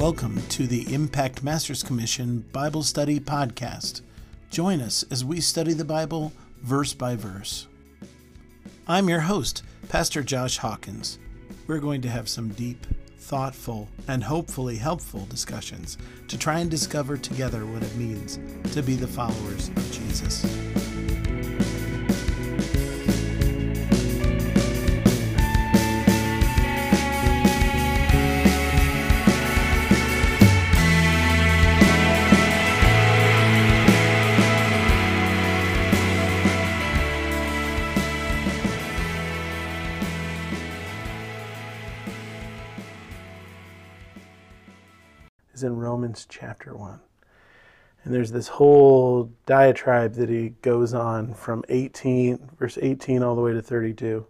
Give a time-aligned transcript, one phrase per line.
[0.00, 4.00] Welcome to the Impact Masters Commission Bible Study Podcast.
[4.50, 7.66] Join us as we study the Bible verse by verse.
[8.88, 11.18] I'm your host, Pastor Josh Hawkins.
[11.66, 12.86] We're going to have some deep,
[13.18, 15.98] thoughtful, and hopefully helpful discussions
[16.28, 18.38] to try and discover together what it means
[18.72, 20.79] to be the followers of Jesus.
[45.60, 46.98] Is in Romans chapter 1.
[48.02, 53.42] And there's this whole diatribe that he goes on from 18, verse 18, all the
[53.42, 54.24] way to 32.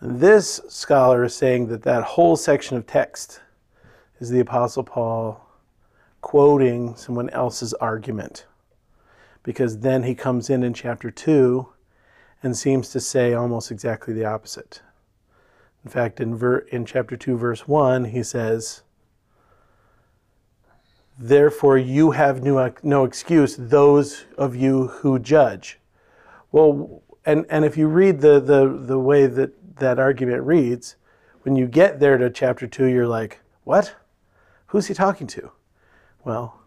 [0.00, 3.42] And this scholar is saying that that whole section of text
[4.18, 5.46] is the Apostle Paul
[6.22, 8.46] quoting someone else's argument.
[9.42, 11.68] Because then he comes in in chapter 2
[12.42, 14.80] and seems to say almost exactly the opposite.
[15.84, 18.82] In fact, in, ver- in chapter 2, verse 1, he says,
[21.18, 25.78] Therefore, you have no, no excuse, those of you who judge.
[26.52, 30.96] Well, and, and if you read the, the, the way that that argument reads,
[31.42, 33.94] when you get there to chapter 2, you're like, what?
[34.66, 35.50] Who's he talking to?
[36.24, 36.60] Well,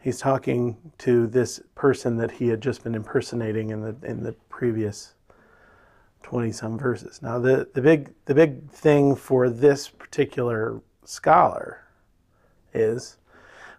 [0.00, 4.32] he's talking to this person that he had just been impersonating in the, in the
[4.48, 5.14] previous
[6.22, 7.22] 20 some verses.
[7.22, 11.84] Now, the, the, big, the big thing for this particular scholar
[12.74, 13.16] is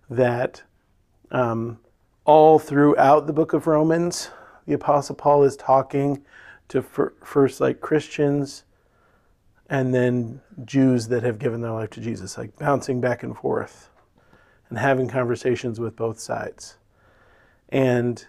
[0.09, 0.63] that
[1.31, 1.79] um,
[2.25, 4.31] all throughout the book of Romans,
[4.65, 6.23] the Apostle Paul is talking
[6.69, 8.63] to fir- first like Christians
[9.69, 13.89] and then Jews that have given their life to Jesus, like bouncing back and forth
[14.69, 16.77] and having conversations with both sides.
[17.69, 18.25] And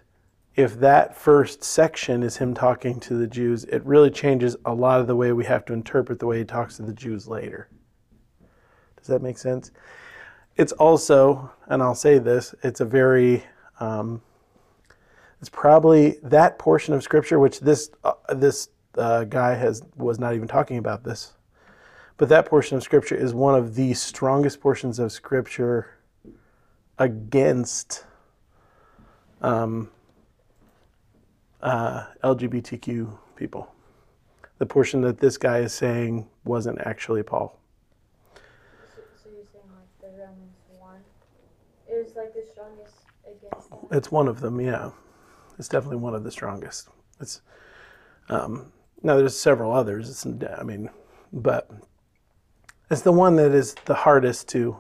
[0.55, 5.01] if that first section is him talking to the Jews, it really changes a lot
[5.01, 7.69] of the way we have to interpret the way he talks to the Jews later.
[8.97, 9.71] Does that make sense?
[10.57, 13.45] It's also, and I'll say this, it's a very,
[13.79, 14.23] um,
[15.41, 20.35] it's probably that portion of Scripture which this uh, this uh, guy has was not
[20.35, 21.33] even talking about this,
[22.19, 25.97] but that portion of Scripture is one of the strongest portions of Scripture
[26.99, 28.05] against
[29.41, 29.91] um,
[31.63, 33.73] uh, LGBTQ people.
[34.59, 37.61] The portion that this guy is saying wasn't actually Paul.
[42.01, 42.95] is like the strongest
[43.25, 43.80] against that?
[43.91, 44.91] It's one of them, yeah.
[45.59, 46.89] It's definitely one of the strongest.
[47.21, 47.43] It's
[48.29, 50.09] um, now there's several others.
[50.09, 50.27] It's
[50.59, 50.89] I mean,
[51.33, 51.71] but
[52.91, 54.79] it's the one that is the hardest to.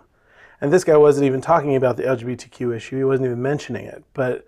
[0.60, 2.98] And this guy wasn't even talking about the LGBTQ issue.
[2.98, 4.04] He wasn't even mentioning it.
[4.14, 4.46] But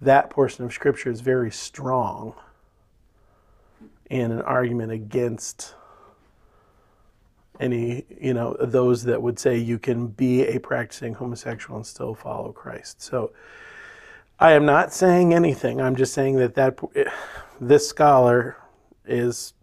[0.00, 2.34] that portion of scripture is very strong
[4.10, 5.74] in an argument against
[7.60, 12.14] any, you know, those that would say you can be a practicing homosexual and still
[12.14, 13.00] follow Christ.
[13.00, 13.32] So
[14.42, 15.80] I am not saying anything.
[15.80, 16.76] I'm just saying that that
[17.60, 18.56] this scholar
[19.06, 19.54] is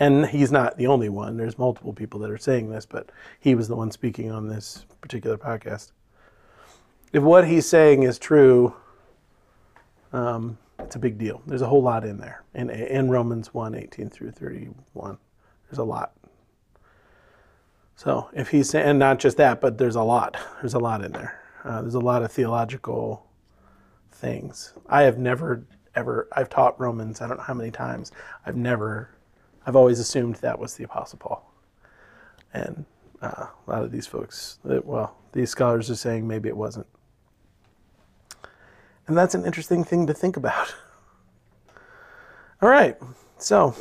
[0.00, 1.36] and he's not the only one.
[1.36, 4.84] There's multiple people that are saying this, but he was the one speaking on this
[5.00, 5.92] particular podcast.
[7.12, 8.74] If what he's saying is true,
[10.12, 11.40] um, it's a big deal.
[11.46, 12.42] There's a whole lot in there.
[12.52, 15.18] In, in Romans 1 18 through 31,
[15.70, 16.14] there's a lot.
[17.94, 20.36] So if he's saying, and not just that, but there's a lot.
[20.60, 21.40] There's a lot in there.
[21.62, 23.25] Uh, there's a lot of theological
[24.16, 24.72] things.
[24.88, 26.28] I have never ever.
[26.32, 27.20] I've taught Romans.
[27.20, 28.12] I don't know how many times.
[28.44, 29.10] I've never.
[29.66, 31.52] I've always assumed that was the Apostle Paul,
[32.54, 32.84] and
[33.20, 36.86] uh, a lot of these folks, well, these scholars are saying maybe it wasn't.
[39.08, 40.74] And that's an interesting thing to think about.
[42.62, 42.96] All right,
[43.38, 43.74] so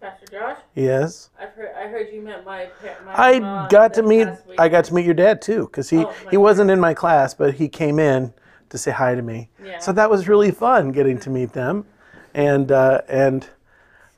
[0.00, 0.58] Pastor Josh?
[0.74, 1.30] Yes.
[1.40, 1.74] I've heard.
[1.76, 2.68] I heard you met my.
[3.04, 4.28] my I got to meet.
[4.58, 7.34] I got to meet your dad too, because he Oh, he wasn't in my class,
[7.34, 8.32] but he came in
[8.70, 9.48] to say hi to me.
[9.64, 9.78] Yeah.
[9.78, 11.86] So that was really fun getting to meet them,
[12.34, 13.46] and uh, and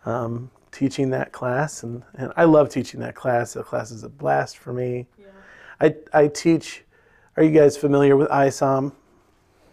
[0.05, 3.55] um, teaching that class, and, and I love teaching that class.
[3.55, 5.07] The class is a blast for me.
[5.19, 5.27] Yeah.
[5.81, 6.85] I I teach.
[7.37, 8.93] Are you guys familiar with ISOM,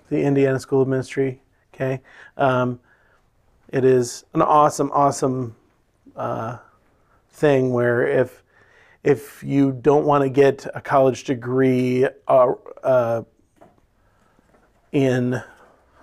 [0.10, 1.42] the Indiana School of Ministry?
[1.74, 2.02] Okay.
[2.38, 2.80] Um,
[3.70, 5.56] it is an awesome, awesome
[6.16, 6.58] uh,
[7.30, 8.44] thing where if
[9.04, 12.54] if you don't want to get a college degree uh,
[12.84, 13.24] uh,
[14.92, 15.42] in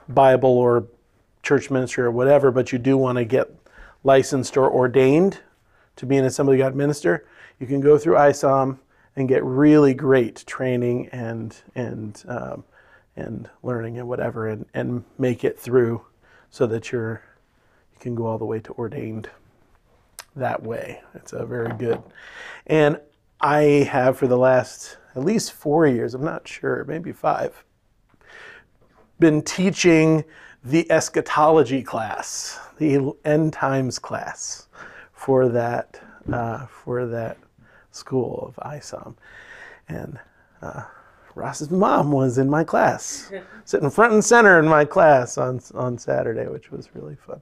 [0.09, 0.87] Bible or
[1.43, 3.51] church ministry or whatever, but you do want to get
[4.03, 5.41] licensed or ordained
[5.97, 7.27] to be an Assembly of God minister,
[7.59, 8.79] you can go through ISOM
[9.17, 12.65] and get really great training and and um,
[13.17, 16.05] and learning and whatever, and and make it through,
[16.51, 17.23] so that you're
[17.93, 19.31] you can go all the way to ordained
[20.35, 21.01] that way.
[21.15, 22.03] It's a very good,
[22.67, 23.01] and
[23.41, 26.15] I have for the last at least four years.
[26.15, 27.65] I'm not sure, maybe five.
[29.25, 30.23] Been teaching
[30.63, 34.69] the eschatology class, the end times class,
[35.15, 35.99] for that
[36.31, 37.39] uh, for that
[37.91, 39.17] school of ISOM,
[39.89, 40.19] and
[40.61, 40.83] uh,
[41.35, 43.33] Ross's mom was in my class,
[43.65, 47.41] sitting front and center in my class on on Saturday, which was really fun.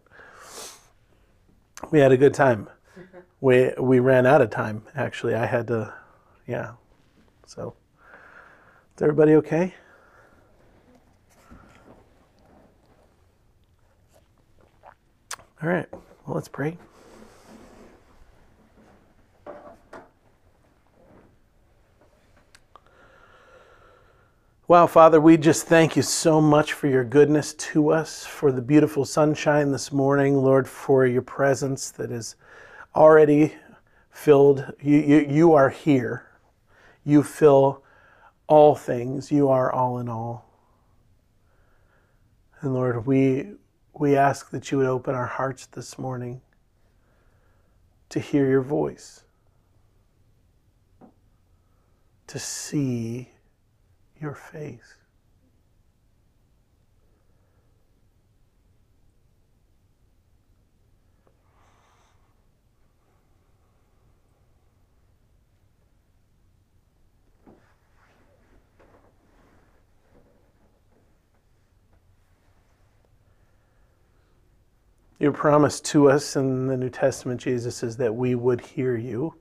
[1.90, 2.70] We had a good time.
[3.40, 4.84] We we ran out of time.
[4.94, 5.92] Actually, I had to,
[6.46, 6.74] yeah.
[7.44, 7.74] So,
[8.94, 9.74] is everybody okay?
[15.62, 15.86] All right.
[16.26, 16.76] Well, let's pray.
[24.66, 28.62] Wow, Father, we just thank you so much for your goodness to us, for the
[28.62, 32.34] beautiful sunshine this morning, Lord, for your presence that is
[32.96, 33.54] already
[34.10, 34.72] filled.
[34.80, 36.26] You, you, you are here.
[37.04, 37.84] You fill
[38.48, 39.30] all things.
[39.30, 40.44] You are all in all.
[42.62, 43.52] And Lord, we,
[43.94, 46.40] we ask that you would open our hearts this morning
[48.08, 49.24] to hear your voice,
[52.26, 53.30] to see
[54.20, 54.94] your face.
[75.22, 79.32] Your promise to us in the New Testament, Jesus, is that we would hear you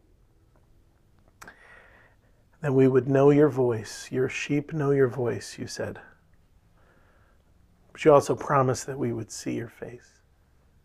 [2.62, 4.08] that we would know your voice.
[4.12, 6.00] Your sheep know your voice, you said.
[7.92, 10.20] But you also promised that we would see your face,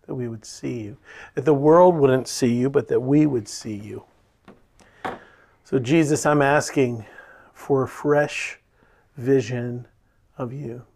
[0.06, 0.96] that we would see you,
[1.34, 4.02] that the world wouldn't see you, but that we would see you.
[5.64, 7.04] So, Jesus, I'm asking
[7.52, 8.58] for a fresh
[9.18, 9.88] vision
[10.38, 10.86] of you.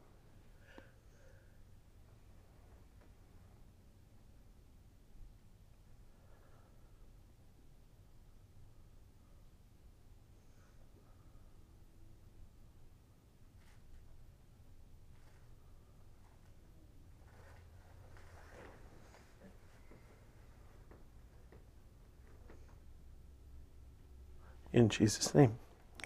[24.73, 25.55] In Jesus' name,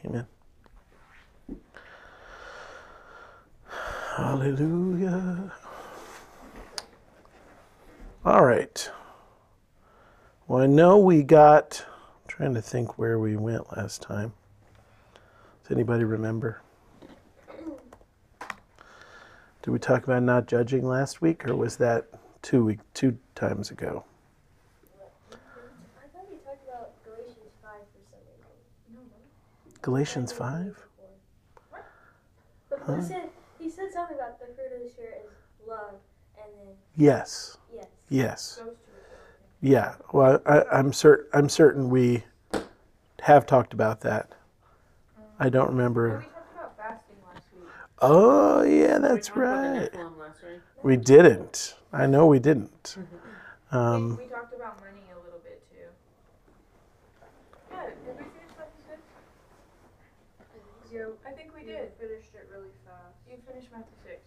[0.04, 0.26] amen.
[4.16, 5.52] Hallelujah.
[8.24, 8.90] All right.
[10.46, 14.32] Well, I know we got, I'm trying to think where we went last time.
[15.62, 16.62] Does anybody remember?
[19.62, 22.06] Did we talk about not judging last week, or was that
[22.42, 24.04] two week, two times ago?
[25.32, 25.36] I
[26.12, 28.20] thought you talked about Galatians 5 for some
[28.94, 29.73] reason.
[29.84, 30.78] Galatians 5?
[32.70, 33.28] But he said,
[33.58, 35.96] he said something about the fruit of the Spirit is love,
[36.42, 37.58] and then, Yes.
[37.70, 37.86] yes.
[38.08, 38.62] Yes.
[39.60, 39.94] Yeah.
[40.10, 41.26] Well, I, I'm certain.
[41.34, 42.24] I'm certain we
[43.20, 44.30] have talked about that.
[45.38, 46.20] I don't remember.
[46.20, 47.68] We talked about fasting last week.
[48.00, 49.94] Oh, yeah, that's We talked about right.
[50.18, 50.60] Last week.
[50.82, 51.74] We didn't.
[51.92, 52.96] I know we didn't.
[53.72, 55.88] Um, we, we talked about money a little bit too.
[57.72, 59.02] Yeah, did we finish Matthew 6?
[60.90, 61.12] Zero.
[61.26, 61.92] I think we did.
[62.00, 63.14] finished it really fast.
[63.28, 64.20] You finished Matthew 6.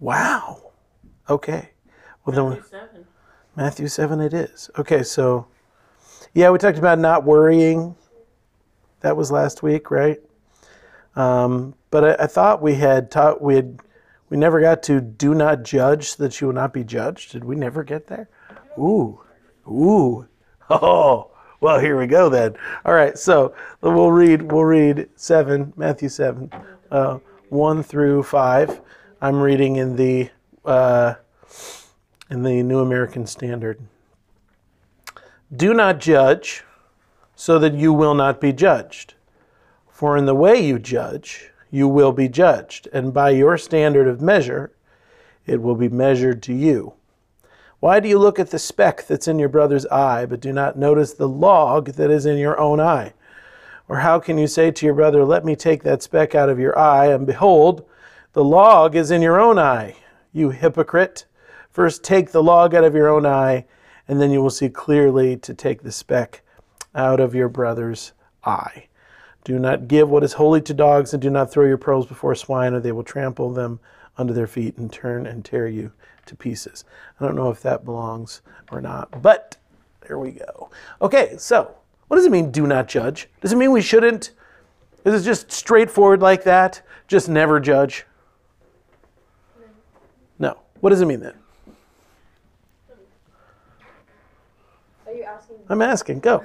[0.00, 0.72] wow.
[1.28, 1.70] Okay.
[2.24, 3.06] Well, then Matthew 7.
[3.56, 4.70] Matthew 7 it is.
[4.78, 5.46] Okay, so
[6.32, 7.94] yeah, we talked about not worrying.
[9.00, 10.18] That was last week, right?
[11.14, 13.80] Um, but I, I thought we had taught we had
[14.30, 17.32] we never got to do not judge so that you will not be judged.
[17.32, 18.28] Did we never get there?
[18.78, 19.20] Ooh.
[19.68, 20.28] Ooh.
[20.70, 21.30] Oh.
[21.64, 22.56] Well, here we go then.
[22.84, 26.52] All right, so we'll read we'll read 7, Matthew 7,
[26.90, 27.18] uh,
[27.48, 28.82] 1 through 5.
[29.22, 30.28] I'm reading in the
[30.66, 31.14] uh,
[32.28, 33.80] in the New American Standard.
[35.56, 36.64] Do not judge
[37.34, 39.14] so that you will not be judged.
[39.88, 44.20] For in the way you judge, you will be judged, and by your standard of
[44.20, 44.72] measure,
[45.46, 46.92] it will be measured to you.
[47.80, 50.78] Why do you look at the speck that's in your brother's eye, but do not
[50.78, 53.12] notice the log that is in your own eye?
[53.88, 56.58] Or how can you say to your brother, Let me take that speck out of
[56.58, 57.84] your eye, and behold,
[58.32, 59.96] the log is in your own eye?
[60.32, 61.26] You hypocrite!
[61.70, 63.66] First take the log out of your own eye,
[64.08, 66.42] and then you will see clearly to take the speck
[66.94, 68.12] out of your brother's
[68.44, 68.86] eye.
[69.42, 72.34] Do not give what is holy to dogs, and do not throw your pearls before
[72.34, 73.80] swine, or they will trample them
[74.16, 75.92] under their feet and turn and tear you
[76.26, 76.84] to pieces.
[77.20, 79.56] I don't know if that belongs or not, but
[80.06, 80.70] there we go.
[81.00, 81.74] Okay, so
[82.08, 83.28] what does it mean, do not judge?
[83.40, 84.32] Does it mean we shouldn't?
[85.04, 86.82] Is it just straightforward like that?
[87.08, 88.06] Just never judge?
[90.38, 90.58] No.
[90.80, 91.34] What does it mean then?
[95.06, 95.56] Are you asking?
[95.68, 96.20] I'm asking.
[96.20, 96.42] Go.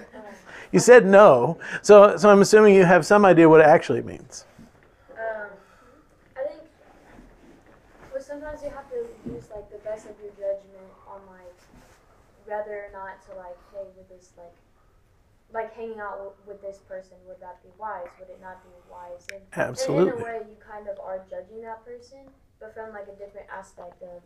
[0.71, 4.45] You said no, so so I'm assuming you have some idea what it actually means.
[5.17, 5.47] Um,
[6.37, 6.61] I think,
[8.13, 11.57] well, sometimes you have to use like the best of your judgment on like
[12.49, 14.57] whether or not to like, hey, with this like,
[15.53, 18.09] like hanging out with, with this person, would that be wise?
[18.19, 19.25] Would it not be wise?
[19.31, 20.21] And, and in Absolutely.
[20.21, 22.25] a way, you kind of are judging that person,
[22.59, 24.19] but from like a different aspect of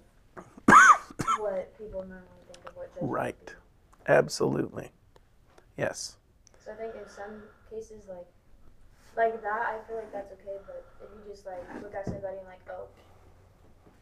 [1.38, 3.56] what people normally think of what judgment Right.
[4.08, 4.90] Absolutely.
[5.78, 6.18] Yes.
[6.64, 8.28] So I think in some cases, like
[9.16, 10.58] like that, I feel like that's okay.
[10.66, 12.88] But if you just like look at somebody and like, oh,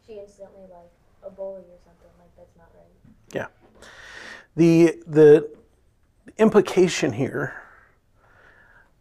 [0.06, 0.90] she instantly like
[1.22, 2.96] a bully or something, like that's not right.
[4.54, 5.50] The the
[6.38, 7.54] implication here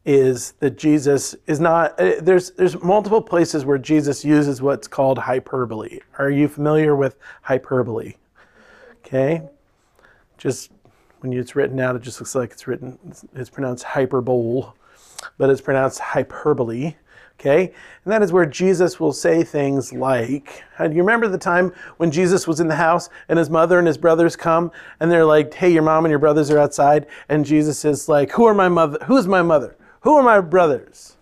[0.05, 5.17] is that Jesus is not uh, there's there's multiple places where Jesus uses what's called
[5.19, 5.99] hyperbole.
[6.17, 8.15] Are you familiar with hyperbole?
[9.05, 9.43] Okay?
[10.37, 10.71] Just
[11.19, 14.63] when it's written out it just looks like it's written it's, it's pronounced hyperbole,
[15.37, 16.95] but it's pronounced hyperbole.
[17.41, 17.73] Okay?
[18.05, 22.11] And that is where Jesus will say things like, do you remember the time when
[22.11, 25.51] Jesus was in the house and his mother and his brothers come and they're like,
[25.51, 27.07] hey, your mom and your brothers are outside.
[27.29, 28.99] And Jesus is like, who are my mother?
[29.05, 29.75] Who's my mother?
[30.01, 31.17] Who are my brothers?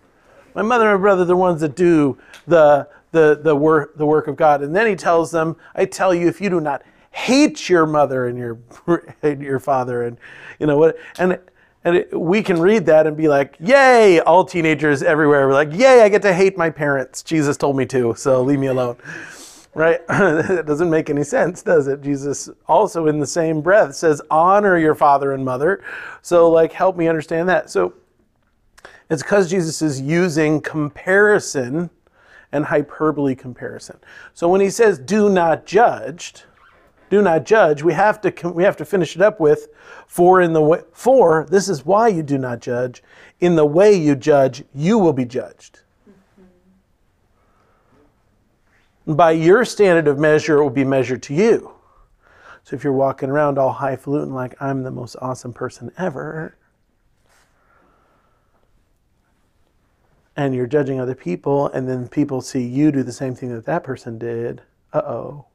[0.54, 4.04] My mother and my brother are the ones that do the, the, the, work, the
[4.06, 4.62] work of God.
[4.62, 8.26] And then he tells them, I tell you, if you do not hate your mother
[8.26, 8.58] and your,
[9.22, 10.18] and your father and,
[10.58, 11.38] you know, what, and,
[11.84, 15.48] and it, we can read that and be like, yay, all teenagers everywhere.
[15.48, 17.22] We're like, yay, I get to hate my parents.
[17.22, 18.96] Jesus told me to, so leave me alone.
[19.72, 20.00] Right?
[20.08, 22.02] it doesn't make any sense, does it?
[22.02, 25.82] Jesus also, in the same breath, says, honor your father and mother.
[26.22, 27.70] So, like, help me understand that.
[27.70, 27.94] So,
[29.08, 31.88] it's because Jesus is using comparison
[32.52, 33.98] and hyperbole comparison.
[34.34, 36.44] So, when he says, do not judge,
[37.10, 37.82] do not judge.
[37.82, 39.68] We have to we have to finish it up with
[40.06, 43.02] for in the way for this is why you do not judge.
[43.40, 45.80] In the way you judge you will be judged.
[49.06, 49.14] Mm-hmm.
[49.14, 51.72] By your standard of measure it will be measured to you.
[52.62, 56.56] So if you're walking around all highfalutin like i'm the most awesome person ever
[60.36, 63.64] and you're judging other people and then people see you do the same thing that
[63.64, 64.62] that person did
[64.92, 65.46] uh-oh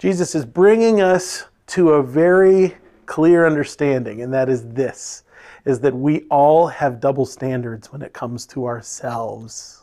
[0.00, 5.24] Jesus is bringing us to a very clear understanding, and that is this
[5.66, 9.82] is that we all have double standards when it comes to ourselves.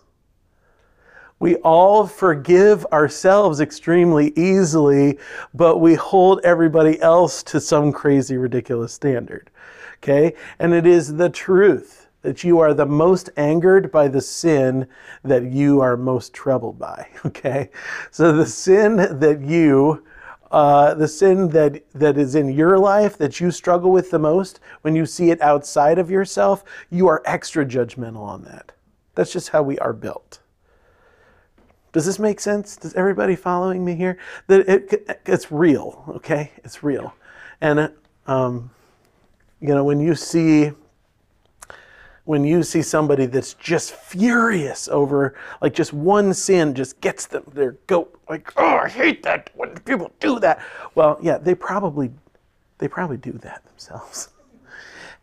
[1.39, 5.19] We all forgive ourselves extremely easily,
[5.53, 9.51] but we hold everybody else to some crazy, ridiculous standard.
[9.97, 10.33] Okay?
[10.57, 14.86] And it is the truth that you are the most angered by the sin
[15.24, 17.07] that you are most troubled by.
[17.25, 17.69] Okay?
[18.12, 20.05] So the sin that you
[20.51, 24.60] uh, the sin that, that is in your life that you struggle with the most,
[24.81, 28.72] when you see it outside of yourself, you are extra judgmental on that.
[29.15, 30.39] That's just how we are built.
[31.91, 32.77] Does this make sense?
[32.77, 34.17] Does everybody following me here?
[34.48, 36.51] That it, it's real, okay?
[36.63, 37.13] It's real.
[37.60, 37.91] And,
[38.25, 38.69] um,
[39.60, 40.72] you know, when you see
[42.27, 47.41] when you see somebody that's just furious over like just one sin just gets them
[47.53, 50.62] their goat like oh i hate that when people do that.
[50.93, 52.12] Well yeah they probably
[52.79, 54.29] they probably do that themselves.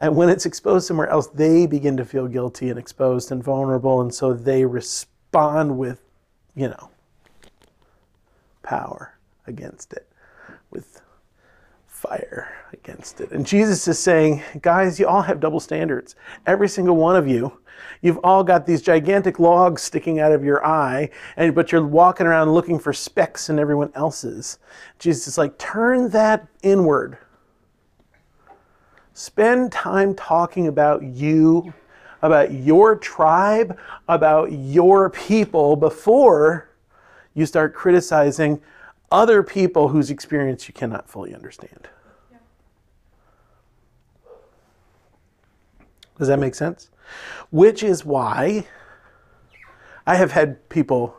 [0.00, 4.00] And when it's exposed somewhere else they begin to feel guilty and exposed and vulnerable
[4.00, 6.00] and so they respond with
[6.56, 6.90] you know
[8.62, 9.14] power
[9.46, 10.08] against it
[12.08, 13.32] fire against it.
[13.32, 16.16] And Jesus is saying, guys, you all have double standards.
[16.46, 17.58] Every single one of you.
[18.02, 22.26] You've all got these gigantic logs sticking out of your eye, and but you're walking
[22.26, 24.58] around looking for specks in everyone else's.
[24.98, 27.16] Jesus is like, turn that inward.
[29.14, 31.72] Spend time talking about you,
[32.20, 36.70] about your tribe, about your people before
[37.32, 38.60] you start criticizing
[39.10, 41.88] other people whose experience you cannot fully understand.
[46.18, 46.90] Does that make sense?
[47.50, 48.66] Which is why
[50.06, 51.16] I have had people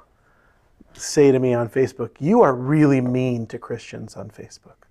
[0.94, 4.88] say to me on Facebook, You are really mean to Christians on Facebook.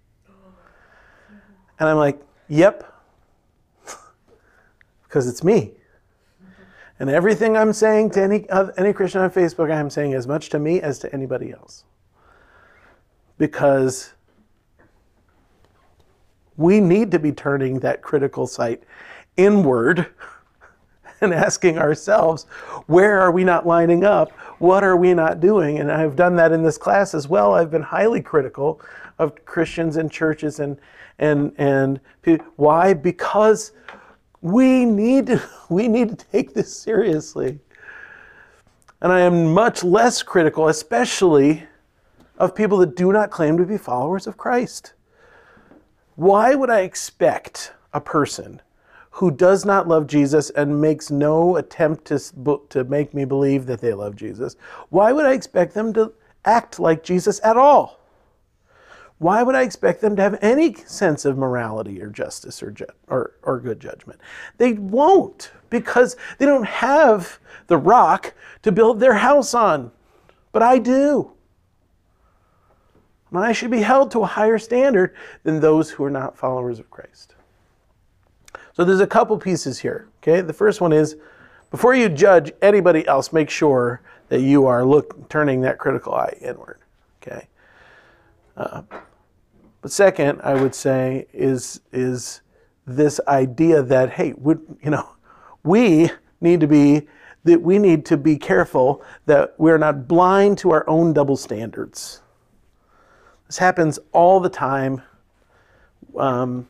[1.79, 2.93] And I'm like, Yep.
[5.03, 5.73] because it's me.
[7.01, 10.49] And everything I'm saying to any uh, any Christian on Facebook, I'm saying as much
[10.51, 11.85] to me as to anybody else.
[13.37, 14.13] Because
[16.57, 18.85] we need to be turning that critical sight
[19.37, 20.07] inward
[21.21, 22.45] and asking ourselves,
[22.87, 24.33] where are we not lining up?
[24.59, 25.79] What are we not doing?
[25.79, 27.55] And I've done that in this class as well.
[27.55, 28.81] I've been highly critical
[29.19, 30.79] of Christians and churches and
[31.19, 32.01] and and
[32.57, 32.93] why?
[32.95, 33.73] Because
[34.41, 37.59] we need to, we need to take this seriously.
[39.01, 41.65] And I am much less critical, especially
[42.39, 44.95] of people that do not claim to be followers of Christ.
[46.17, 48.63] Why would I expect a person
[49.15, 53.81] who does not love Jesus and makes no attempt to, to make me believe that
[53.81, 54.57] they love Jesus,
[54.89, 56.13] why would I expect them to
[56.45, 58.01] act like Jesus at all?
[59.19, 62.87] Why would I expect them to have any sense of morality or justice or, ju-
[63.07, 64.21] or, or good judgment?
[64.59, 69.93] They won't because they don't have the rock to build their house on.
[70.51, 71.31] But I do.
[73.31, 76.81] And I should be held to a higher standard than those who are not followers
[76.81, 77.34] of Christ.
[78.75, 80.09] So there's a couple pieces here.
[80.23, 81.17] Okay, the first one is
[81.71, 86.37] before you judge anybody else, make sure that you are look turning that critical eye
[86.41, 86.79] inward.
[87.23, 87.49] Okay.
[88.57, 88.83] Uh,
[89.81, 92.41] but second, I would say is is
[92.87, 95.09] this idea that hey, we, you know,
[95.63, 97.09] we need to be
[97.45, 102.23] that we need to be careful that we're not blind to our own double standards.
[103.47, 105.03] This happens all the time.
[106.17, 106.69] Um,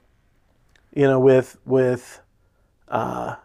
[0.95, 2.21] you know, with with
[2.89, 3.37] uh,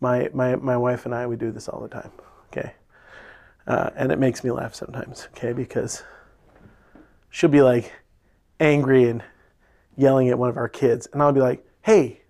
[0.00, 2.10] my my my wife and I, we do this all the time.
[2.52, 2.74] Okay,
[3.66, 5.28] uh, and it makes me laugh sometimes.
[5.32, 6.02] Okay, because
[7.30, 7.92] she'll be like
[8.60, 9.22] angry and
[9.96, 12.22] yelling at one of our kids, and I'll be like, "Hey,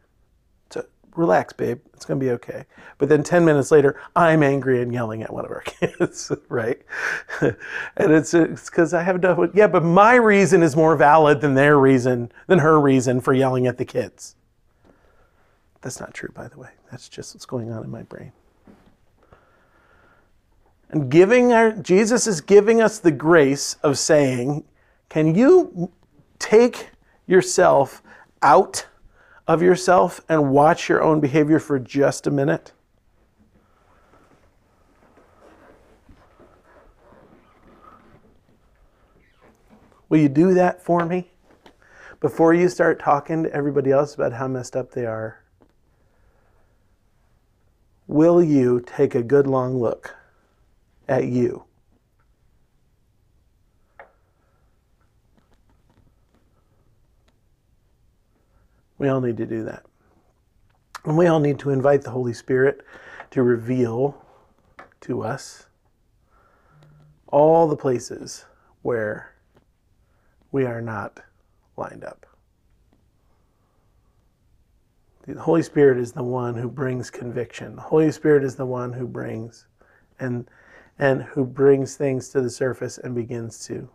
[1.16, 1.81] relax, babe.
[2.03, 2.67] It's going to be okay.
[2.99, 6.83] But then 10 minutes later, I'm angry and yelling at one of our kids, right?
[7.41, 11.79] and it's because I have done, yeah, but my reason is more valid than their
[11.79, 14.35] reason, than her reason for yelling at the kids.
[15.81, 16.71] That's not true, by the way.
[16.91, 18.33] That's just what's going on in my brain.
[20.91, 24.65] And giving our, Jesus is giving us the grace of saying,
[25.09, 25.93] can you
[26.41, 26.91] take
[27.29, 28.03] yourself
[28.43, 28.87] out
[29.46, 32.72] of yourself and watch your own behavior for just a minute?
[40.09, 41.31] Will you do that for me?
[42.20, 45.42] Before you start talking to everybody else about how messed up they are,
[48.07, 50.14] will you take a good long look
[51.09, 51.64] at you?
[59.03, 59.85] We all need to do that.
[61.05, 62.87] And we all need to invite the Holy Spirit
[63.33, 64.25] to reveal
[65.01, 65.67] to us
[67.27, 68.45] all the places
[68.83, 69.35] where
[70.53, 71.19] we are not
[71.77, 72.27] lined up.
[75.27, 77.75] The Holy Spirit is the one who brings conviction.
[77.75, 79.67] The Holy Spirit is the one who brings
[80.21, 80.49] and
[81.01, 83.91] and who brings things to the surface and begins to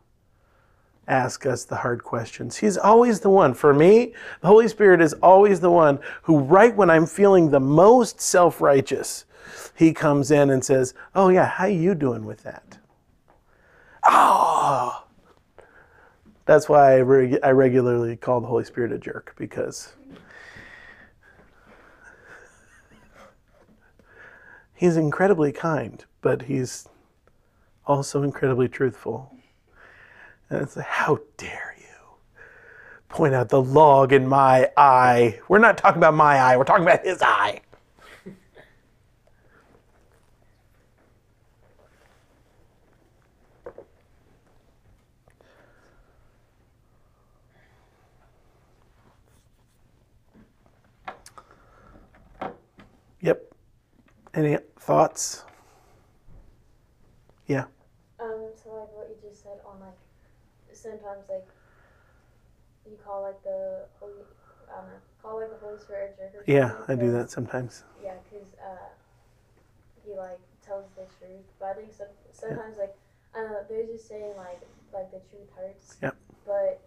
[1.08, 2.58] ask us the hard questions.
[2.58, 3.54] He's always the one.
[3.54, 7.60] For me, the Holy Spirit is always the one who, right when I'm feeling the
[7.60, 9.26] most self righteous,
[9.76, 12.78] he comes in and says, Oh, yeah, how you doing with that?
[14.04, 15.04] Oh!
[16.46, 19.94] That's why I, reg- I regularly call the Holy Spirit a jerk because
[24.74, 26.88] he's incredibly kind, but he's
[27.86, 29.37] also incredibly truthful.
[30.50, 31.86] And it's like, how dare you
[33.10, 35.40] point out the log in my eye?
[35.50, 37.62] We're not talking about my eye, we're talking about his eye.
[53.20, 53.44] Yep.
[54.34, 55.44] Any thoughts?
[57.48, 57.66] Yeah.
[58.20, 59.90] Um, so like what you just said on like
[60.88, 61.48] sometimes like
[62.88, 64.24] you call like the holy,
[64.72, 66.44] I don't know, call like the Holy Spirit a jerk.
[66.48, 67.84] Yeah, I do that sometimes.
[68.04, 68.88] Yeah, because uh,
[70.06, 72.96] he like tells the truth, but I think some, sometimes like
[73.36, 74.62] I don't know, there's just saying like
[74.94, 75.98] like the truth hurts.
[76.02, 76.16] Yep.
[76.46, 76.80] But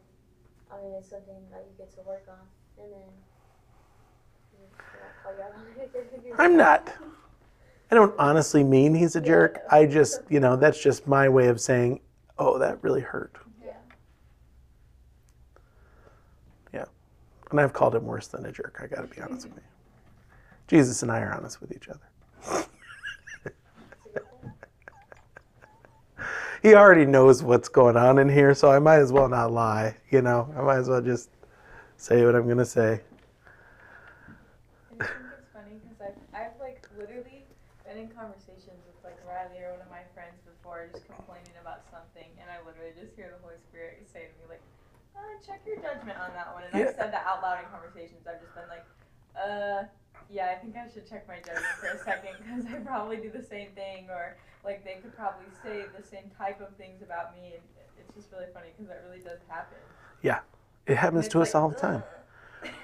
[0.72, 2.40] I mean, it's something that you get to work on,
[2.82, 3.10] and then.
[4.54, 4.70] you know,
[5.22, 6.92] call you out on it if you're I'm not.
[7.90, 9.60] I don't honestly mean he's a jerk.
[9.68, 12.00] I just, you know, that's just my way of saying,
[12.38, 13.34] oh, that really hurt.
[13.64, 13.72] Yeah.
[16.72, 16.84] Yeah.
[17.50, 18.80] And I've called him worse than a jerk.
[18.82, 19.62] I got to be honest with you.
[20.68, 21.98] Jesus and I are honest with each other.
[26.62, 29.96] he already knows what's going on in here, so I might as well not lie.
[30.10, 31.30] You know, I might as well just
[31.96, 33.00] say what I'm to say.
[35.00, 37.44] I think it's funny because I've, I've like literally
[37.84, 41.82] been in conversations with like Riley or one of my friends before, just complaining about
[41.90, 44.62] something, and I literally just hear the Holy Spirit say to me like,
[45.14, 46.88] uh, "Check your judgment on that one." And Yeah.
[46.88, 48.26] I've said that out loud in conversations.
[48.26, 48.84] I've just been like,
[49.36, 49.84] "Uh,
[50.28, 53.30] yeah, I think I should check my judgment for a second because I probably do
[53.30, 57.34] the same thing, or like they could probably say the same type of things about
[57.34, 57.62] me." And
[57.98, 59.78] it's just really funny because that really does happen.
[60.22, 60.40] Yeah,
[60.86, 62.02] it happens to it's us like, all the time.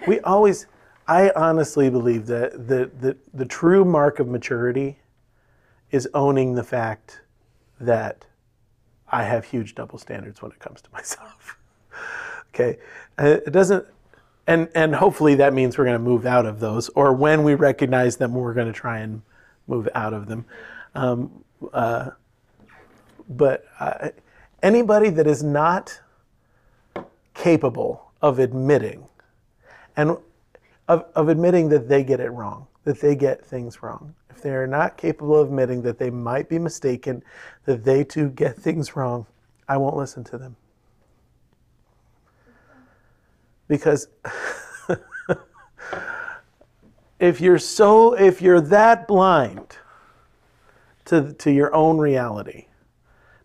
[0.07, 0.67] We always,
[1.07, 4.99] I honestly believe that the, the, the true mark of maturity
[5.91, 7.21] is owning the fact
[7.81, 8.25] that
[9.09, 11.59] I have huge double standards when it comes to myself.
[12.57, 12.79] Okay.
[13.19, 13.87] Uh, It doesn't,
[14.47, 17.55] and, and hopefully that means we're going to move out of those, or when we
[17.55, 19.23] recognize them, we're going to try and
[19.67, 20.45] move out of them.
[20.95, 22.11] Um, uh,
[23.29, 24.11] but uh,
[24.63, 26.01] anybody that is not
[27.35, 29.07] capable of admitting
[29.97, 30.17] and
[30.89, 34.15] of, of admitting that they get it wrong, that they get things wrong.
[34.31, 37.23] If they are not capable of admitting that they might be mistaken,
[37.65, 39.27] that they too get things wrong,
[39.69, 40.57] I won't listen to them.
[43.69, 44.09] Because
[47.19, 49.79] if you're so, if you're that blind
[51.07, 52.67] to, to your own reality,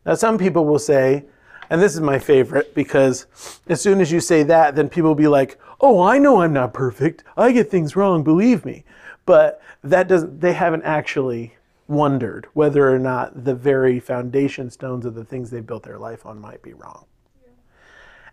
[0.06, 1.26] now some people will say,
[1.70, 3.28] and this is my favorite because
[3.68, 6.52] as soon as you say that, then people will be like, "Oh, I know I'm
[6.52, 7.24] not perfect.
[7.38, 8.84] I get things wrong, believe me."
[9.26, 11.56] But that doesn't they haven't actually
[11.88, 16.26] wondered whether or not the very foundation stones of the things they built their life
[16.26, 17.06] on might be wrong.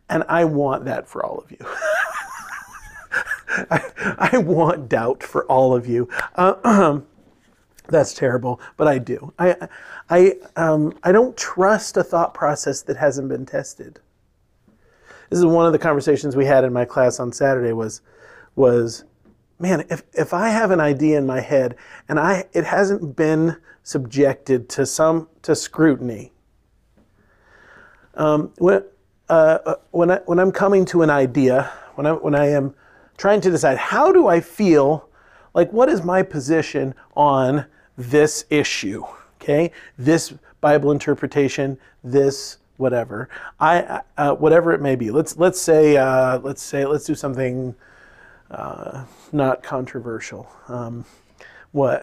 [0.09, 1.59] And I want that for all of you.
[3.71, 6.09] I, I want doubt for all of you.
[6.35, 7.01] Uh,
[7.89, 9.33] that's terrible, but I do.
[9.39, 9.69] I,
[10.11, 14.01] I, um, I don't trust a thought process that hasn't been tested.
[15.31, 17.73] This is one of the conversations we had in my class on Saturday.
[17.73, 18.01] Was,
[18.57, 19.05] was,
[19.59, 21.77] man, if if I have an idea in my head
[22.09, 26.33] and I it hasn't been subjected to some to scrutiny.
[28.15, 28.85] Um, when
[29.29, 32.75] uh, uh, when I when I'm coming to an idea, when I when I am
[33.17, 35.09] trying to decide how do I feel,
[35.55, 39.05] like what is my position on this issue?
[39.41, 43.29] Okay, this Bible interpretation, this whatever,
[43.61, 45.11] I uh, whatever it may be.
[45.11, 47.75] Let's let's say uh, let's say let's do something
[48.51, 50.49] uh, not controversial.
[50.69, 51.05] Um,
[51.73, 52.03] what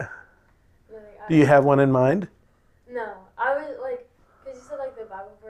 [0.90, 2.28] Really, do you have one in mind?
[2.90, 4.08] No, I was like,
[4.44, 4.96] because you said like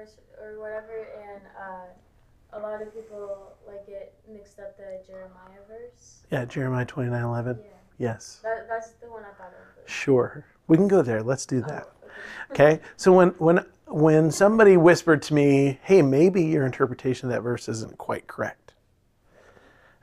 [0.06, 5.60] the or whatever, and uh, a lot of people like get mixed up the Jeremiah
[5.68, 6.24] verse.
[6.32, 7.58] Yeah, Jeremiah twenty nine eleven.
[7.62, 9.90] Yeah, Yes, that, that's the one I thought of.
[9.90, 10.46] sure.
[10.68, 11.22] We can go there.
[11.24, 11.88] Let's do that.
[11.88, 12.08] Oh,
[12.52, 12.74] okay.
[12.74, 12.84] Okay.
[12.98, 17.70] So when when when somebody whispered to me, "Hey, maybe your interpretation of that verse
[17.70, 18.74] isn't quite correct,"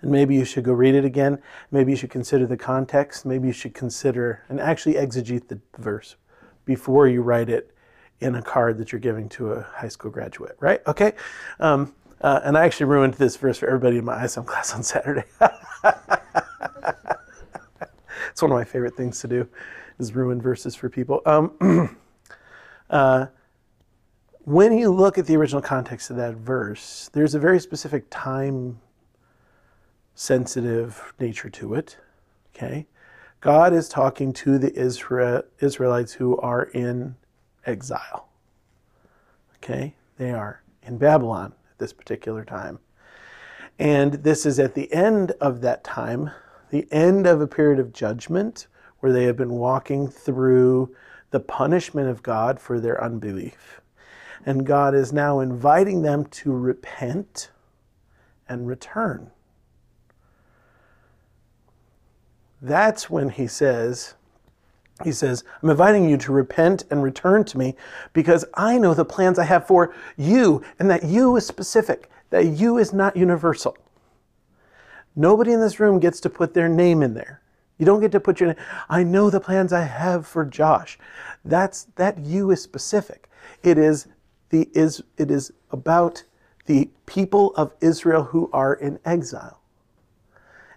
[0.00, 1.40] and maybe you should go read it again.
[1.70, 3.26] Maybe you should consider the context.
[3.26, 6.16] Maybe you should consider and actually exegete the verse
[6.64, 7.74] before you write it
[8.22, 10.56] in a card that you're giving to a high school graduate.
[10.60, 10.80] Right?
[10.86, 11.12] Okay.
[11.60, 14.82] Um, uh, and I actually ruined this verse for everybody in my ISOM class on
[14.82, 15.24] Saturday.
[18.30, 19.48] it's one of my favorite things to do,
[19.98, 21.20] is ruin verses for people.
[21.26, 21.98] Um,
[22.90, 23.26] uh,
[24.44, 28.80] when you look at the original context of that verse, there's a very specific time
[30.14, 31.96] sensitive nature to it.
[32.54, 32.86] Okay?
[33.40, 37.16] God is talking to the Israel, Israelites who are in
[37.66, 38.28] exile.
[39.56, 39.94] Okay?
[40.16, 42.78] They are in Babylon at this particular time.
[43.78, 46.30] And this is at the end of that time,
[46.70, 48.66] the end of a period of judgment
[49.00, 50.94] where they have been walking through
[51.30, 53.80] the punishment of God for their unbelief.
[54.44, 57.50] And God is now inviting them to repent
[58.48, 59.30] and return.
[62.60, 64.14] That's when he says,
[65.04, 67.74] he says, I'm inviting you to repent and return to me
[68.12, 72.46] because I know the plans I have for you, and that you is specific, that
[72.46, 73.76] you is not universal.
[75.14, 77.42] Nobody in this room gets to put their name in there.
[77.78, 78.64] You don't get to put your name.
[78.88, 80.98] I know the plans I have for Josh.
[81.44, 83.28] That's that you is specific.
[83.62, 84.06] It is
[84.50, 86.22] the is it is about
[86.66, 89.60] the people of Israel who are in exile.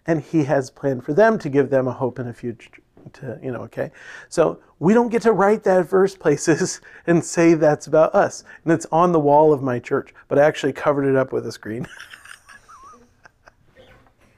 [0.08, 2.82] And he has planned for them to give them a hope and a future
[3.16, 3.92] to, you know, okay.
[4.30, 8.44] So we don't get to write that verse places and say that's about us.
[8.64, 11.46] And it's on the wall of my church, but I actually covered it up with
[11.48, 11.88] a screen.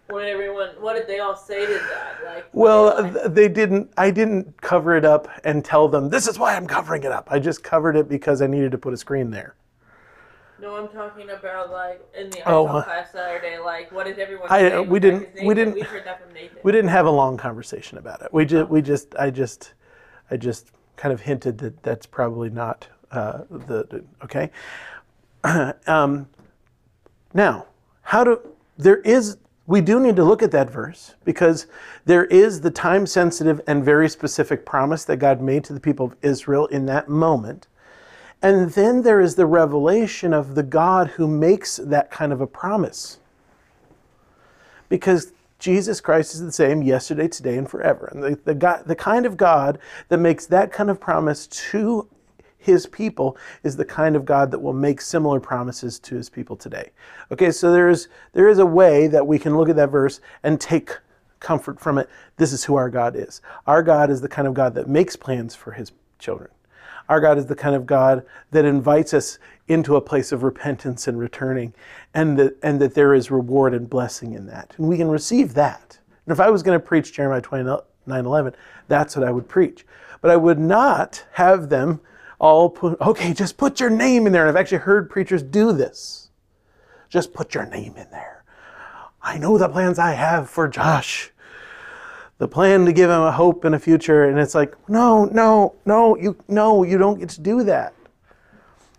[0.09, 0.69] What did everyone?
[0.79, 2.15] What did they all say to that?
[2.25, 3.91] Like, Well, they like- they didn't.
[3.97, 7.27] I didn't cover it up and tell them this is why I'm covering it up.
[7.29, 9.55] I just covered it because I needed to put a screen there.
[10.61, 13.57] No, I'm talking about like in the Oh, uh, class Saturday.
[13.57, 16.57] Like, what did everyone I- uh, we didn't- we didn't- We heard that from Nathan.
[16.63, 18.33] We didn't have a long conversation about it.
[18.33, 19.73] We just, we just, I just,
[20.31, 24.51] I just kind of hinted that that's probably not uh, the, the okay.
[25.87, 26.27] um,
[27.33, 27.65] now,
[28.01, 28.41] how do
[28.77, 31.67] there is we do need to look at that verse because
[32.05, 36.05] there is the time sensitive and very specific promise that God made to the people
[36.05, 37.67] of Israel in that moment.
[38.41, 42.47] And then there is the revelation of the God who makes that kind of a
[42.47, 43.19] promise
[44.89, 48.09] because Jesus Christ is the same yesterday, today, and forever.
[48.11, 52.07] And the, the, God, the kind of God that makes that kind of promise to
[52.57, 56.55] his people is the kind of God that will make similar promises to his people
[56.55, 56.91] today.
[57.31, 60.19] Okay, so there is, there is a way that we can look at that verse
[60.43, 60.91] and take
[61.39, 62.09] comfort from it.
[62.35, 63.41] This is who our God is.
[63.65, 66.49] Our God is the kind of God that makes plans for his children.
[67.09, 71.07] Our God is the kind of God that invites us into a place of repentance
[71.07, 71.73] and returning,
[72.13, 74.73] and that, and that there is reward and blessing in that.
[74.77, 75.99] And we can receive that.
[76.25, 78.55] And if I was going to preach Jeremiah 29 11,
[78.87, 79.85] that's what I would preach.
[80.21, 82.01] But I would not have them
[82.39, 84.47] all put, okay, just put your name in there.
[84.47, 86.29] And I've actually heard preachers do this.
[87.09, 88.43] Just put your name in there.
[89.21, 91.31] I know the plans I have for Josh
[92.37, 95.75] the plan to give him a hope and a future and it's like no no
[95.85, 97.93] no you no you don't get to do that.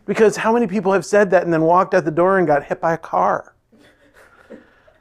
[0.07, 2.64] Because how many people have said that and then walked out the door and got
[2.64, 3.55] hit by a car?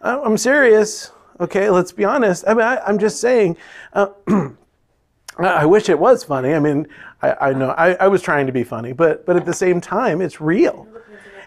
[0.02, 1.69] I'm serious okay?
[1.69, 2.43] Let's be honest.
[2.47, 3.58] I mean I, i'm just saying
[3.93, 4.10] uh,
[5.39, 6.54] I I wish it was funny.
[6.54, 6.88] I mean,
[7.21, 9.82] I, I know I, I was trying to be funny, but but at the same
[9.82, 10.88] time, it's real.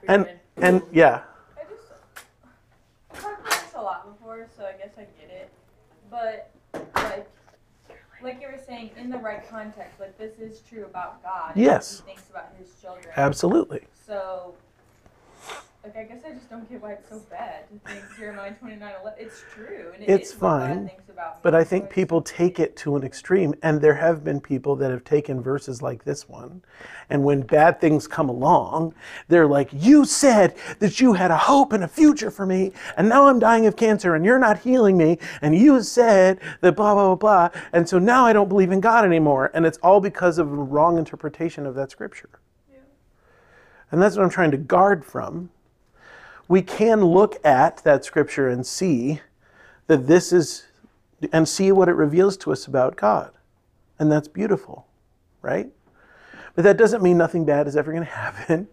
[0.09, 1.22] And and yeah,
[1.57, 1.92] I just
[3.12, 5.50] I've talked about this a lot before, so I guess I get it.
[6.11, 6.50] But
[6.94, 7.29] like
[8.22, 11.52] like you were saying, in the right context, like this is true about God.
[11.56, 12.02] Yes.
[12.04, 13.06] He thinks about his children.
[13.16, 13.83] absolutely.
[14.06, 14.54] So
[15.82, 18.76] like I guess I just don't get why it's so bad to think Jeremiah twenty
[18.76, 19.24] nine eleven.
[19.24, 21.88] It's true, and it It's is what God fine, thinks about me, But I think
[21.88, 25.80] people take it to an extreme, and there have been people that have taken verses
[25.80, 26.62] like this one,
[27.08, 28.94] and when bad things come along,
[29.28, 33.08] they're like, You said that you had a hope and a future for me, and
[33.08, 36.94] now I'm dying of cancer, and you're not healing me, and you said that blah,
[36.94, 39.50] blah, blah, blah, and so now I don't believe in God anymore.
[39.54, 42.28] And it's all because of a wrong interpretation of that scripture.
[42.70, 42.80] Yeah.
[43.90, 45.50] And that's what I'm trying to guard from.
[46.50, 49.20] We can look at that scripture and see
[49.86, 50.64] that this is
[51.32, 53.30] and see what it reveals to us about God.
[54.00, 54.88] And that's beautiful,
[55.42, 55.70] right?
[56.56, 58.66] But that doesn't mean nothing bad is ever going to happen.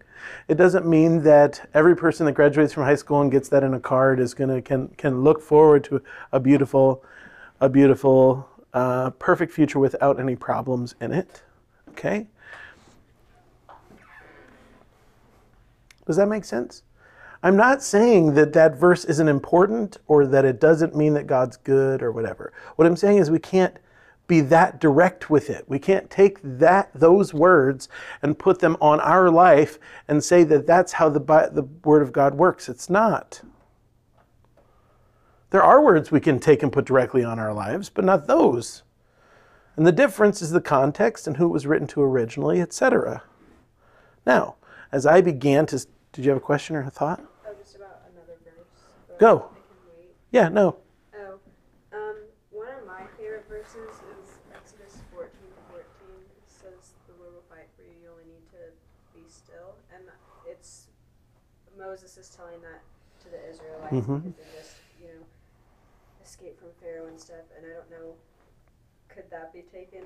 [0.48, 3.72] It doesn't mean that every person that graduates from high school and gets that in
[3.74, 7.04] a card is going to can can look forward to a beautiful,
[7.60, 11.44] a beautiful, uh, perfect future without any problems in it.
[11.90, 12.26] Okay.
[16.06, 16.82] Does that make sense?
[17.42, 21.56] I'm not saying that that verse isn't important or that it doesn't mean that God's
[21.56, 22.52] good or whatever.
[22.76, 23.76] What I'm saying is we can't
[24.26, 25.64] be that direct with it.
[25.68, 27.88] We can't take that those words
[28.22, 32.12] and put them on our life and say that that's how the the word of
[32.12, 32.68] God works.
[32.68, 33.40] It's not.
[35.50, 38.82] There are words we can take and put directly on our lives, but not those.
[39.76, 43.22] And the difference is the context and who it was written to originally, etc.
[44.26, 44.56] Now,
[44.92, 45.86] as I began to
[46.18, 47.22] did you have a question or a thought?
[47.46, 48.66] Oh, just about another verse.
[49.20, 49.36] Go.
[49.38, 50.10] I can wait.
[50.32, 50.74] Yeah, no.
[51.14, 51.38] Oh,
[51.94, 52.16] um,
[52.50, 55.30] one of my favorite verses is Exodus 14
[55.70, 55.78] 14.
[55.78, 58.74] It says, The Lord will fight for you, you only need to
[59.14, 59.78] be still.
[59.94, 60.10] And
[60.50, 60.88] it's,
[61.78, 62.82] Moses is telling that
[63.22, 64.34] to the Israelites Mhm.
[64.34, 65.22] because they just, you know,
[66.20, 67.46] escaped from Pharaoh and stuff.
[67.56, 68.18] And I don't know,
[69.08, 70.02] could that be taken?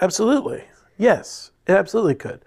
[0.00, 0.62] Absolutely.
[0.96, 2.40] Yes, it absolutely could.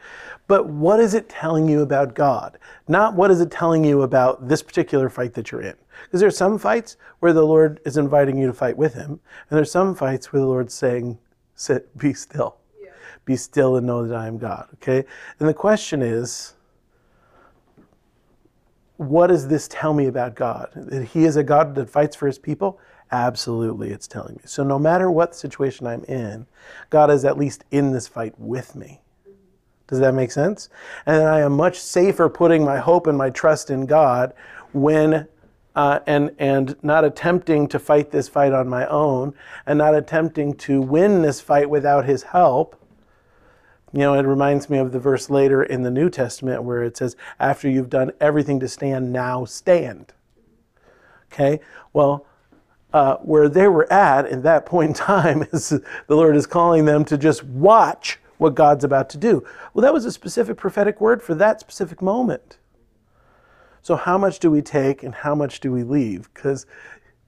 [0.47, 2.58] But what is it telling you about God?
[2.88, 5.75] Not what is it telling you about this particular fight that you're in.
[6.03, 9.58] Because there's some fights where the Lord is inviting you to fight with him, and
[9.58, 11.17] there's some fights where the Lord's saying,
[11.56, 12.58] Sit, be still.
[12.82, 12.91] Yeah.
[13.25, 14.67] Be still and know that I am God.
[14.75, 15.03] Okay?
[15.39, 16.53] And the question is,
[18.97, 20.69] what does this tell me about God?
[20.75, 22.80] That He is a God that fights for His people?
[23.12, 24.41] Absolutely, it's telling me.
[24.45, 26.45] So, no matter what situation I'm in,
[26.89, 29.01] God is at least in this fight with me.
[29.88, 30.69] Does that make sense?
[31.06, 34.34] And I am much safer putting my hope and my trust in God
[34.73, 35.28] when.
[35.76, 39.32] Uh, and and not attempting to fight this fight on my own,
[39.63, 42.84] and not attempting to win this fight without His help,
[43.93, 46.97] you know, it reminds me of the verse later in the New Testament where it
[46.97, 50.13] says, after you've done everything to stand, now stand.
[51.32, 51.62] Okay?
[51.93, 52.26] Well,
[52.93, 56.86] uh, where they were at in that point in time is the Lord is calling
[56.86, 59.43] them to just watch what God's about to do.
[59.73, 62.58] Well, that was a specific prophetic word for that specific moment.
[63.82, 66.30] So how much do we take and how much do we leave?
[66.34, 66.65] Because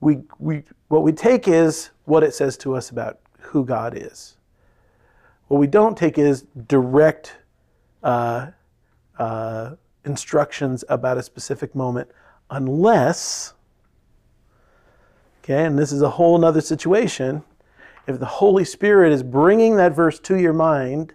[0.00, 4.36] we, we, what we take is what it says to us about who God is.
[5.48, 7.36] What we don't take is direct
[8.02, 8.48] uh,
[9.18, 12.10] uh, instructions about a specific moment,
[12.50, 13.54] unless,
[15.42, 17.42] okay, and this is a whole nother situation.
[18.10, 21.14] If the Holy Spirit is bringing that verse to your mind,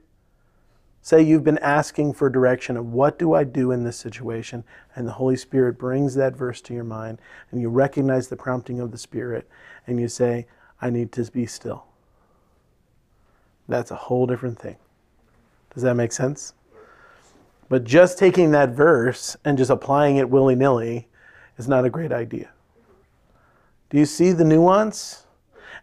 [1.02, 4.64] say you've been asking for direction of what do I do in this situation,
[4.96, 7.20] and the Holy Spirit brings that verse to your mind,
[7.52, 9.46] and you recognize the prompting of the Spirit,
[9.86, 10.48] and you say,
[10.82, 11.84] I need to be still.
[13.68, 14.78] That's a whole different thing.
[15.74, 16.54] Does that make sense?
[17.68, 21.10] But just taking that verse and just applying it willy nilly
[21.58, 22.52] is not a great idea.
[23.90, 25.25] Do you see the nuance?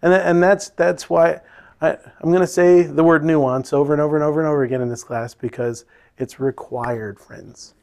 [0.03, 1.41] And, and that's, that's why
[1.81, 4.63] I, I'm going to say the word nuance over and over and over and over
[4.65, 5.85] again in this class because
[6.19, 7.75] it's required, friends.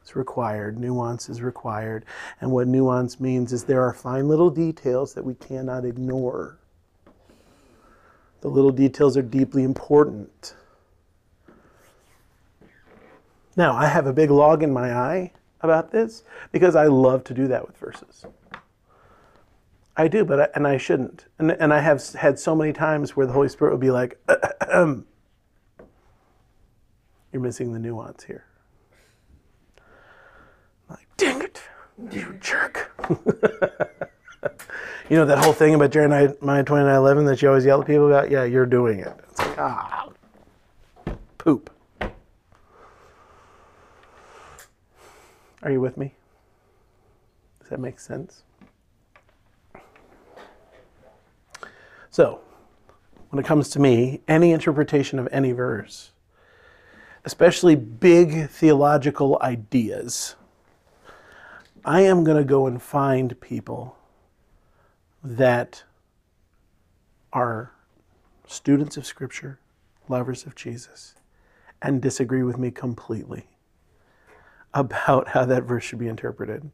[0.00, 0.78] It's required.
[0.78, 2.04] Nuance is required.
[2.40, 6.58] And what nuance means is there are fine little details that we cannot ignore.
[8.40, 10.54] The little details are deeply important.
[13.56, 17.34] Now, I have a big log in my eye about this because I love to
[17.34, 18.26] do that with verses.
[19.96, 21.26] I do, but I, and I shouldn't.
[21.38, 24.18] And, and I have had so many times where the Holy Spirit would be like,
[24.72, 25.04] "You're
[27.32, 28.46] missing the nuance here."
[30.88, 31.60] I'm like, dang it,
[32.10, 32.90] you jerk.
[35.10, 38.30] you know that whole thing about Jeremiah 29:11 that you always yell at people about?
[38.30, 39.14] Yeah, you're doing it.
[39.28, 40.08] It's like, ah,
[41.36, 41.70] poop.
[45.62, 46.14] Are you with me?
[47.60, 48.42] Does that make sense?
[52.12, 52.40] So,
[53.30, 56.10] when it comes to me, any interpretation of any verse,
[57.24, 60.36] especially big theological ideas,
[61.86, 63.96] I am going to go and find people
[65.24, 65.84] that
[67.32, 67.72] are
[68.46, 69.58] students of Scripture,
[70.06, 71.14] lovers of Jesus,
[71.80, 73.46] and disagree with me completely
[74.74, 76.70] about how that verse should be interpreted.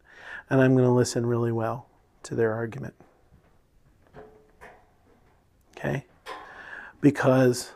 [0.50, 1.86] And I'm going to listen really well
[2.24, 2.94] to their argument.
[5.78, 6.04] Okay?
[7.00, 7.70] Because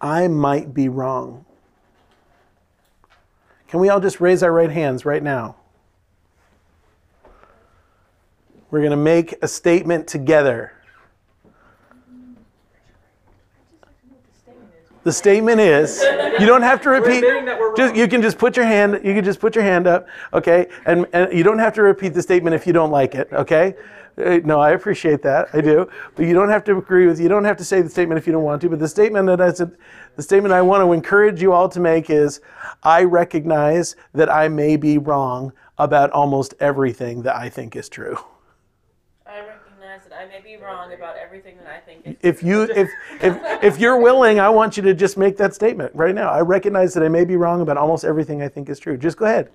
[0.00, 1.44] I might be wrong.
[3.68, 5.56] Can we all just raise our right hands right now?
[8.70, 10.72] We're going to make a statement together.
[15.04, 16.02] The statement is
[16.40, 17.22] you don't have to repeat
[17.76, 20.66] just you can just put your hand you can just put your hand up, okay?
[20.84, 23.76] And and you don't have to repeat the statement if you don't like it, okay?
[24.16, 25.48] No, I appreciate that.
[25.52, 25.88] I do.
[26.14, 28.26] But you don't have to agree with you don't have to say the statement if
[28.26, 29.76] you don't want to, but the statement that I said
[30.16, 32.40] the statement I want to encourage you all to make is
[32.82, 38.16] I recognize that I may be wrong about almost everything that I think is true.
[39.26, 42.16] I recognize that I may be wrong about everything that I think is.
[42.22, 42.88] if you if
[43.20, 46.40] if if you're willing i want you to just make that statement right now i
[46.40, 49.24] recognize that i may be wrong about almost everything i think is true just go
[49.26, 49.50] ahead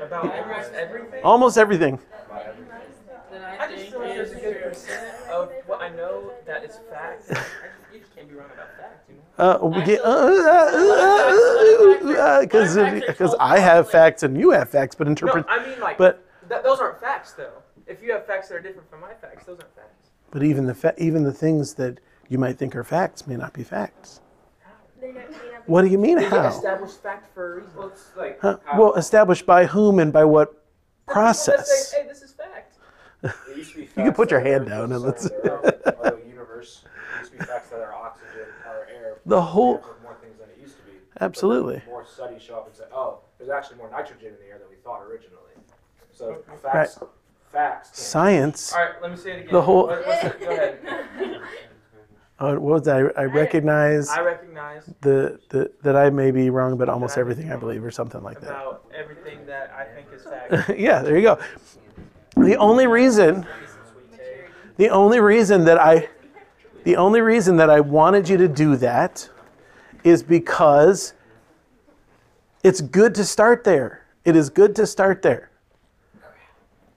[0.00, 1.20] About almost everything?
[1.24, 1.98] almost everything
[3.30, 5.88] Then I I just think feel like there's a good is percent of what I
[5.90, 7.24] know that is fact.
[7.30, 7.46] I just,
[7.92, 9.44] you just can't be wrong about facts, you know?
[9.44, 14.94] uh, we get uh, uh, uh, because because i have facts and you have facts
[14.94, 15.46] but interpret.
[15.46, 17.62] No, I mean like, but th- those aren't facts though.
[17.86, 20.10] If you have facts that are different from my facts, those aren't facts.
[20.30, 23.52] but even the fa- even the things that you might think are facts may not
[23.52, 24.20] be facts
[25.00, 27.56] They're not, not be what do you mean They get how established fact for a
[27.56, 27.70] reason.
[27.76, 28.58] Well, like Huh?
[28.76, 30.62] well established by whom and by what The people
[31.06, 32.71] that process Say, hey, this is fact.
[33.56, 36.84] You can put your hand down and let's- center the Earth, the universe.
[36.84, 40.38] It used to be facts that our oxygen, our air, The whole- made more things
[40.38, 40.92] than it used to be.
[41.20, 41.82] Absolutely.
[41.86, 44.68] More studies show up and say, oh, there's actually more nitrogen in the air than
[44.70, 45.38] we thought originally.
[46.12, 46.98] So facts,
[47.52, 47.88] facts.
[47.88, 49.52] can't- science All right, let me say it again.
[49.52, 50.40] The whole- What- what's it?
[50.40, 50.78] Go ahead.
[52.38, 53.12] uh, what was that?
[53.16, 57.52] I, I recognize I recognize the, the that I may be wrong about almost everything
[57.52, 58.50] I believe, or something like that.
[58.50, 60.70] about everything that I think is fact.
[60.78, 61.38] yeah, there you go.
[62.36, 63.46] The only reason,
[64.76, 66.08] the only reason that I,
[66.84, 69.28] the only reason that I wanted you to do that,
[70.02, 71.12] is because
[72.64, 74.06] it's good to start there.
[74.24, 75.50] It is good to start there.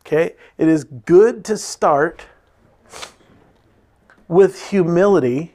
[0.01, 2.25] Okay, it is good to start
[4.27, 5.53] with humility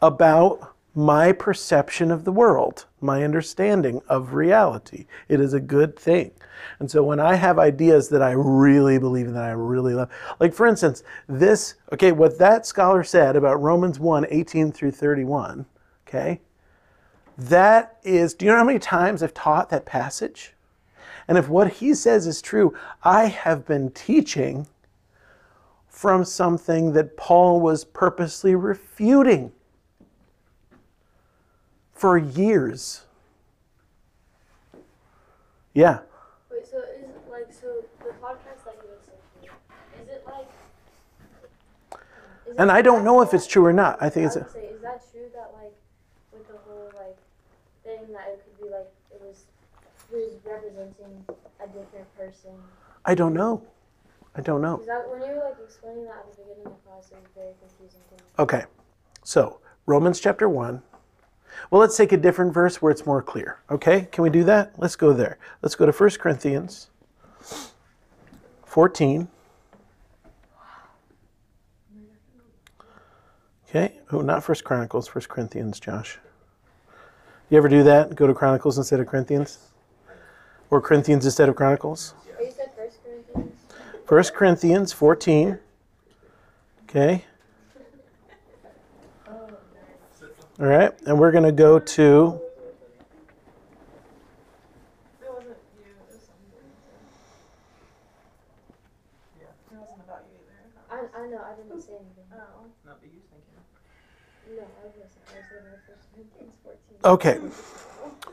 [0.00, 2.86] about my perception of the world.
[3.00, 5.06] My understanding of reality.
[5.28, 6.32] It is a good thing.
[6.78, 10.10] And so when I have ideas that I really believe in, that I really love,
[10.40, 15.66] like for instance, this, okay, what that scholar said about Romans 1 18 through 31,
[16.06, 16.40] okay,
[17.36, 20.54] that is, do you know how many times I've taught that passage?
[21.28, 22.74] And if what he says is true,
[23.04, 24.66] I have been teaching
[25.86, 29.52] from something that Paul was purposely refuting
[31.98, 33.04] for years.
[35.74, 35.98] Yeah.
[36.50, 40.02] Wait, so is it like so the podcast that you listen to?
[40.02, 40.48] Is it like?
[42.46, 43.98] Is And it I don't know if it's true or not.
[44.00, 45.74] I think it's I a, would say, is that true that like
[46.32, 47.16] with the whole like
[47.84, 49.44] thing that it could be like it was
[50.10, 51.24] he was representing
[51.62, 52.52] a different person?
[53.04, 53.62] I don't know.
[54.36, 54.80] I don't know.
[54.86, 57.52] That when you were like explaining that at the beginning of class, it was very
[57.60, 58.30] confusing to me.
[58.38, 58.64] Okay.
[59.24, 60.80] So, Romans chapter 1.
[61.70, 63.58] Well, let's take a different verse where it's more clear.
[63.70, 64.08] Okay?
[64.10, 64.72] Can we do that?
[64.78, 65.38] Let's go there.
[65.62, 66.88] Let's go to 1 Corinthians
[68.64, 69.28] 14.
[73.68, 73.98] Okay.
[74.10, 76.18] Oh, not First Chronicles, First Corinthians, Josh.
[77.50, 78.14] You ever do that?
[78.14, 79.58] Go to Chronicles instead of Corinthians?
[80.70, 82.14] Or Corinthians instead of Chronicles?
[82.38, 83.54] Oh, you said First Corinthians?
[84.06, 85.58] 1 Corinthians 14.
[86.84, 87.24] Okay.
[90.60, 90.92] All right.
[91.06, 92.40] And we're going to go to
[95.22, 96.66] It wasn't you, it was somebody.
[99.38, 99.46] Yeah.
[99.70, 101.06] It wasn't about you either.
[101.14, 102.24] I, I know I didn't say anything.
[102.32, 102.66] Oh.
[102.84, 103.54] No, but you thinking.
[104.56, 105.30] No, I was listening.
[105.30, 106.98] I was looking at First Corinthians fourteen.
[107.04, 107.38] Okay.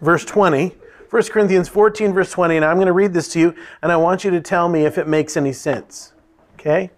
[0.02, 0.76] verse 20.
[1.12, 2.56] 1 Corinthians 14, verse 20.
[2.56, 4.86] And I'm going to read this to you, and I want you to tell me
[4.86, 6.12] if it makes any sense.
[6.56, 6.90] Okay?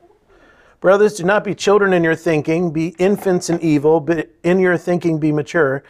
[0.79, 4.77] Brothers, do not be children in your thinking, be infants in evil, but in your
[4.77, 5.83] thinking be mature.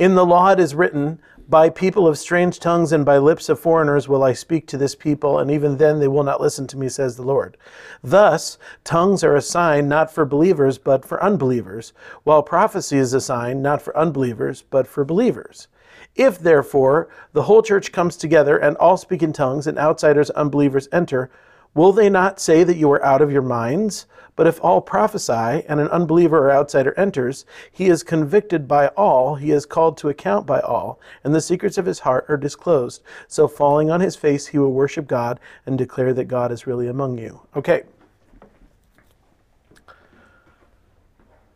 [0.00, 3.60] In the law it is written, By people of strange tongues and by lips of
[3.60, 6.76] foreigners will I speak to this people, and even then they will not listen to
[6.76, 7.56] me, says the Lord.
[8.02, 11.92] Thus, tongues are a sign not for believers, but for unbelievers,
[12.24, 15.68] while prophecy is a sign not for unbelievers, but for believers.
[16.16, 20.88] If therefore the whole church comes together and all speak in tongues, and outsiders, unbelievers
[20.90, 21.30] enter,
[21.74, 24.06] will they not say that you are out of your minds?
[24.34, 29.34] But if all prophesy, and an unbeliever or outsider enters, he is convicted by all,
[29.34, 33.02] he is called to account by all, and the secrets of his heart are disclosed.
[33.28, 36.88] So falling on his face, he will worship God and declare that God is really
[36.88, 37.40] among you.
[37.54, 37.82] Okay.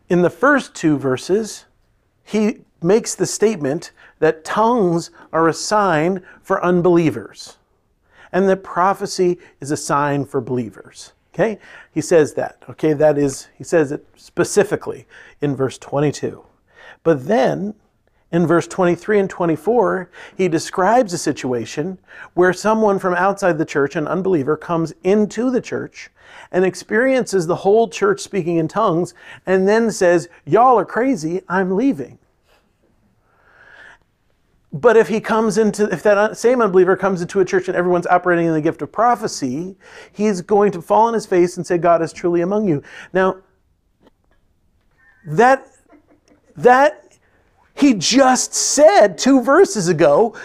[0.09, 1.65] In the first two verses,
[2.23, 7.56] he makes the statement that tongues are a sign for unbelievers
[8.31, 11.13] and that prophecy is a sign for believers.
[11.33, 11.59] Okay?
[11.91, 12.63] He says that.
[12.69, 12.93] Okay?
[12.93, 15.05] That is, he says it specifically
[15.41, 16.43] in verse 22.
[17.03, 17.75] But then
[18.31, 21.97] in verse 23 and 24, he describes a situation
[22.33, 26.09] where someone from outside the church, an unbeliever, comes into the church
[26.51, 29.13] and experiences the whole church speaking in tongues
[29.45, 32.19] and then says, Y'all are crazy, I'm leaving.
[34.79, 38.05] But if he comes into, if that same unbeliever comes into a church and everyone's
[38.05, 39.75] operating in the gift of prophecy,
[40.11, 42.83] he's going to fall on his face and say, God is truly among you.
[43.11, 43.37] Now,
[45.25, 45.67] that,
[46.55, 47.17] that,
[47.73, 50.35] he just said two verses ago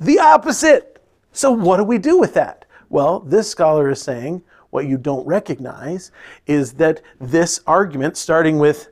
[0.00, 1.02] the opposite.
[1.32, 2.64] So, what do we do with that?
[2.88, 6.10] Well, this scholar is saying what you don't recognize
[6.46, 8.88] is that this argument, starting with,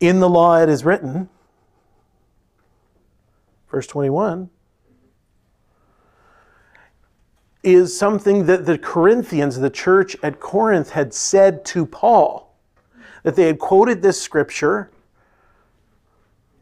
[0.00, 1.28] in the law it is written,
[3.76, 4.48] verse 21,
[7.62, 12.56] is something that the Corinthians, the church at Corinth, had said to Paul.
[13.22, 14.90] That they had quoted this scripture,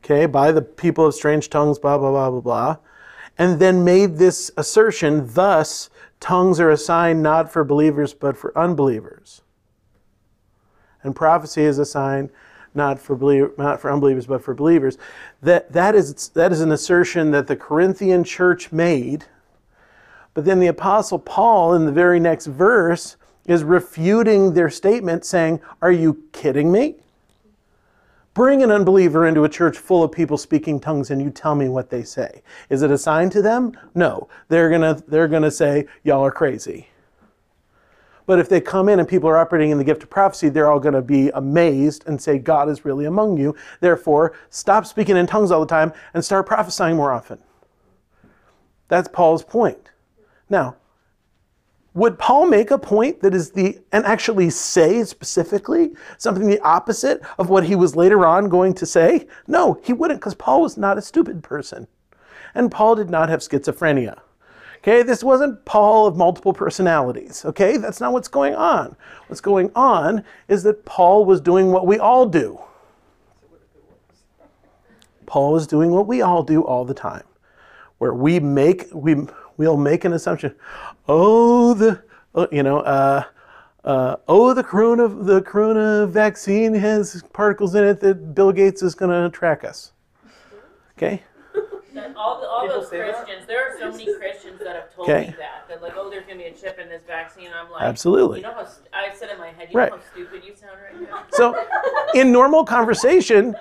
[0.03, 2.77] okay, by the people of strange tongues, blah, blah, blah, blah, blah,
[3.39, 8.57] and then made this assertion thus, tongues are a sign not for believers, but for
[8.59, 9.43] unbelievers.
[11.05, 12.33] And prophecy is a sign
[12.75, 14.99] not for believer, not for unbelievers, but for believers.
[15.43, 19.27] That that is that is an assertion that the Corinthian church made.
[20.35, 23.17] But then the apostle Paul in the very next verse
[23.47, 26.97] is refuting their statement, saying, "Are you kidding me?
[28.35, 31.69] Bring an unbeliever into a church full of people speaking tongues, and you tell me
[31.69, 32.43] what they say.
[32.69, 33.73] Is it a sign to them?
[33.95, 34.29] No.
[34.49, 36.89] They're gonna they're gonna say, "Y'all are crazy."
[38.27, 40.71] But if they come in and people are operating in the gift of prophecy, they're
[40.71, 43.55] all going to be amazed and say, God is really among you.
[43.81, 47.39] Therefore, stop speaking in tongues all the time and start prophesying more often.
[48.89, 49.91] That's Paul's point.
[50.49, 50.77] Now,
[51.95, 57.23] would Paul make a point that is the, and actually say specifically something the opposite
[57.39, 59.29] of what he was later on going to say?
[59.47, 61.87] No, he wouldn't, because Paul was not a stupid person.
[62.55, 64.19] And Paul did not have schizophrenia.
[64.85, 67.47] Okay, this wasn't Paul of multiple personalities.
[67.47, 68.95] Okay, that's not what's going on.
[69.29, 72.61] What's going on is that Paul was doing what we all do.
[75.25, 77.25] Paul was doing what we all do all the time,
[77.97, 79.27] where we make we
[79.57, 80.55] we'll make an assumption.
[81.09, 82.03] Oh, the
[82.35, 83.25] oh, you know, uh,
[83.85, 88.95] uh, oh, the corona the corona vaccine has particles in it that Bill Gates is
[88.95, 89.93] going to track us.
[90.99, 91.23] Okay,
[91.95, 93.15] That all the, all People those say that?
[93.25, 95.29] Christians, there are so many Christians that have told Okay.
[95.29, 95.67] me that.
[95.69, 97.51] That like, oh, there's gonna be a chip in this vaccine.
[97.55, 98.39] I'm like, Absolutely.
[98.41, 99.91] You know how st- I said in my head, you Right.
[99.91, 101.19] know how stupid you sound right now.
[101.31, 101.57] So
[102.15, 103.55] in normal conversation,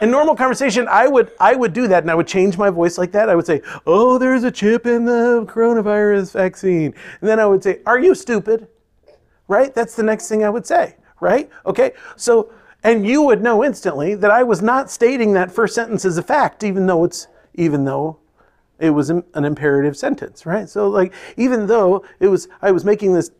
[0.00, 2.96] in normal conversation, I would I would do that and I would change my voice
[2.96, 3.28] like that.
[3.28, 7.62] I would say, "Oh, there's a chip in the coronavirus vaccine." And then I would
[7.62, 8.68] say, "Are you stupid?"
[9.48, 9.74] Right?
[9.74, 11.50] That's the next thing I would say, right?
[11.66, 11.92] Okay?
[12.16, 12.50] So
[12.84, 16.22] and you would know instantly that I was not stating that first sentence as a
[16.22, 17.26] fact even though it's
[17.60, 18.18] even though
[18.78, 20.68] it was an imperative sentence, right?
[20.68, 23.30] So like even though it was I was making this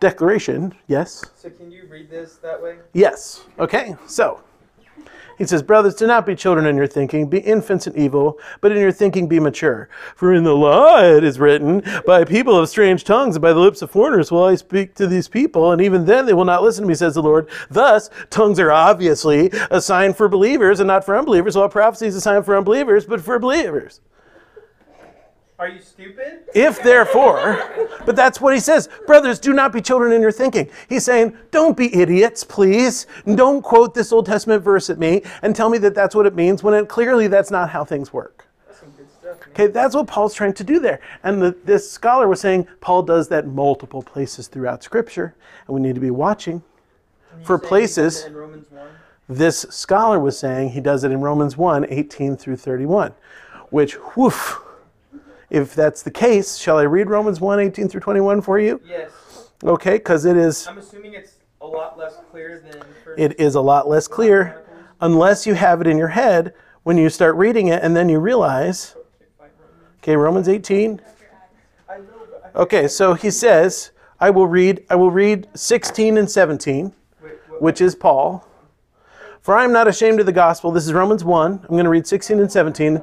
[0.00, 2.78] declaration, yes, So can you read this that way?
[2.92, 3.44] Yes.
[3.58, 3.94] Okay.
[4.06, 4.42] So
[5.40, 8.72] he says, Brothers, do not be children in your thinking, be infants in evil, but
[8.72, 9.88] in your thinking be mature.
[10.14, 13.58] For in the law it is written, By people of strange tongues and by the
[13.58, 16.62] lips of foreigners will I speak to these people, and even then they will not
[16.62, 17.48] listen to me, says the Lord.
[17.70, 22.16] Thus, tongues are obviously a sign for believers and not for unbelievers, while prophecy is
[22.16, 24.02] a sign for unbelievers, but for believers.
[25.60, 26.44] Are you stupid?
[26.54, 28.88] If therefore, but that's what he says.
[29.06, 30.70] Brothers, do not be children in your thinking.
[30.88, 33.06] He's saying, don't be idiots, please.
[33.26, 36.34] Don't quote this Old Testament verse at me and tell me that that's what it
[36.34, 38.46] means when it, clearly that's not how things work.
[38.66, 38.80] That's
[39.20, 39.36] stuff.
[39.48, 41.00] Okay, that's what Paul's trying to do there.
[41.22, 45.34] And the, this scholar was saying Paul does that multiple places throughout Scripture,
[45.66, 46.62] and we need to be watching.
[47.44, 48.88] For say he did places- In Romans 1?
[49.28, 53.12] This scholar was saying he does it in Romans 1 18 through 31,
[53.68, 54.60] which, woof,
[55.50, 58.80] if that's the case, shall I read Romans 1 18 through 21 for you?
[58.86, 59.10] Yes.
[59.62, 62.82] Okay, because it is I'm assuming it's a lot less clear than
[63.18, 64.62] it is a lot less clear
[65.00, 68.18] unless you have it in your head when you start reading it and then you
[68.18, 68.96] realize
[69.98, 71.02] okay romans 18
[71.88, 76.16] I know, but I okay so he says i will read i will read 16
[76.16, 76.92] and 17
[77.58, 78.46] which is paul.
[79.42, 80.70] For i am not ashamed of the gospel.
[80.70, 83.02] This is romans 1 i'm going to read 16 and 17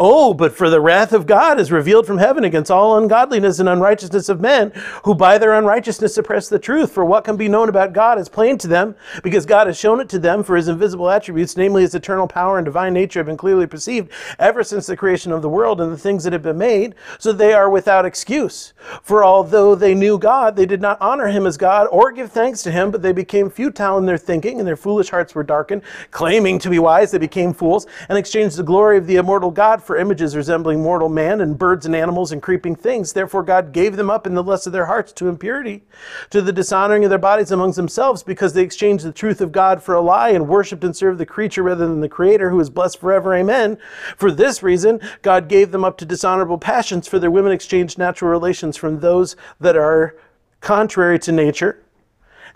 [0.00, 3.68] Oh, but for the wrath of God is revealed from heaven against all ungodliness and
[3.68, 4.70] unrighteousness of men,
[5.02, 6.92] who by their unrighteousness suppress the truth.
[6.92, 8.94] For what can be known about God is plain to them,
[9.24, 12.58] because God has shown it to them, for his invisible attributes, namely his eternal power
[12.58, 15.90] and divine nature, have been clearly perceived ever since the creation of the world and
[15.90, 18.74] the things that have been made, so they are without excuse.
[19.02, 22.62] For although they knew God, they did not honor him as God or give thanks
[22.62, 25.82] to him, but they became futile in their thinking, and their foolish hearts were darkened.
[26.12, 29.82] Claiming to be wise, they became fools, and exchanged the glory of the immortal God
[29.88, 33.14] for images resembling mortal man and birds and animals and creeping things.
[33.14, 35.82] Therefore, God gave them up in the lust of their hearts to impurity,
[36.28, 39.82] to the dishonoring of their bodies amongst themselves, because they exchanged the truth of God
[39.82, 42.68] for a lie and worshipped and served the creature rather than the Creator, who is
[42.68, 43.34] blessed forever.
[43.34, 43.78] Amen.
[44.18, 48.30] For this reason, God gave them up to dishonorable passions, for their women exchanged natural
[48.30, 50.14] relations from those that are
[50.60, 51.82] contrary to nature.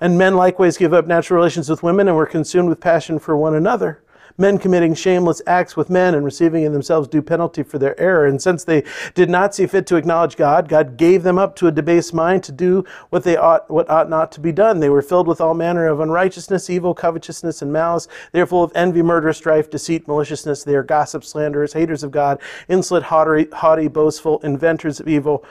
[0.03, 3.39] And men likewise give up natural relations with women and were consumed with passion for
[3.39, 4.03] one another.
[4.39, 8.27] Men committing shameless acts with men and receiving in themselves due penalty for their error.
[8.27, 11.67] And since they did not see fit to acknowledge God, God gave them up to
[11.67, 14.81] a debased mind to do what they ought what ought not to be done.
[14.81, 18.09] They were filled with all manner of unrighteousness, evil, covetousness, and malice.
[18.33, 20.65] They are full of envy, murder, strife, deceit, maliciousness.
[20.65, 25.45] They are gossips, slanderers, haters of God, insolent, haughty, haughty boastful, inventors of evil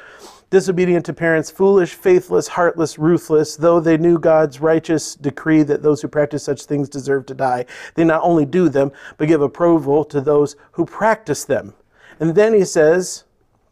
[0.52, 6.02] disobedient to parents, foolish, faithless, heartless, ruthless, though they knew God's righteous decree that those
[6.02, 7.66] who practice such things deserve to die.
[7.96, 11.74] They not only do them, but give approval to those who practice them.
[12.20, 13.24] And then he says,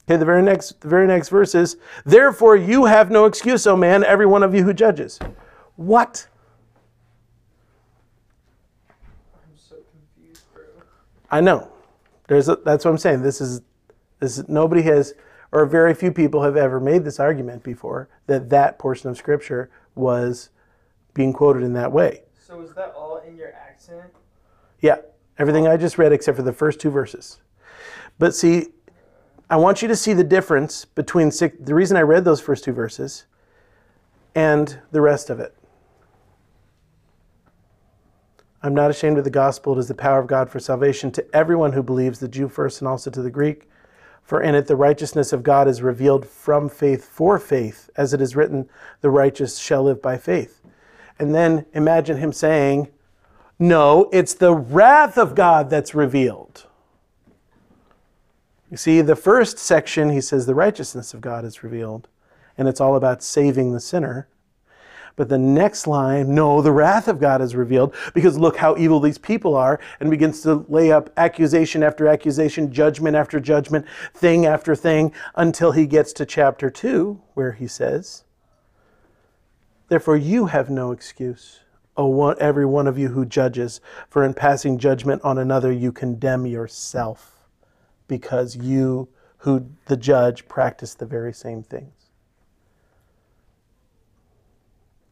[0.05, 1.75] okay, the very next the very next verse is,
[2.05, 5.19] Therefore you have no excuse, O man, every one of you who judges.
[5.75, 6.27] What?
[8.89, 10.63] I'm so confused, bro.
[11.29, 11.69] I know.
[12.27, 13.21] There's a, that's what I'm saying.
[13.21, 13.61] This is
[14.21, 15.13] this is, nobody has
[15.51, 19.69] or very few people have ever made this argument before that that portion of scripture
[19.95, 20.49] was
[21.13, 22.23] being quoted in that way.
[22.39, 24.11] So is that all in your accent?
[24.79, 24.97] Yeah,
[25.37, 27.39] everything I just read except for the first two verses.
[28.17, 28.67] But see,
[29.49, 32.63] I want you to see the difference between six, the reason I read those first
[32.63, 33.25] two verses
[34.35, 35.55] and the rest of it.
[38.61, 39.73] I'm not ashamed of the gospel.
[39.75, 42.81] It is the power of God for salvation to everyone who believes, the Jew first
[42.81, 43.69] and also to the Greek.
[44.29, 48.21] For in it the righteousness of God is revealed from faith for faith, as it
[48.21, 48.69] is written,
[49.01, 50.61] the righteous shall live by faith.
[51.17, 52.89] And then imagine him saying,
[53.57, 56.67] No, it's the wrath of God that's revealed.
[58.69, 62.07] You see, the first section, he says, the righteousness of God is revealed,
[62.55, 64.27] and it's all about saving the sinner.
[65.15, 68.99] But the next line, no, the wrath of God is revealed because look how evil
[68.99, 74.45] these people are, and begins to lay up accusation after accusation, judgment after judgment, thing
[74.45, 78.23] after thing, until he gets to chapter 2, where he says,
[79.87, 81.61] Therefore you have no excuse,
[81.97, 86.45] O every one of you who judges, for in passing judgment on another you condemn
[86.45, 87.47] yourself,
[88.07, 91.98] because you who the judge practice the very same things.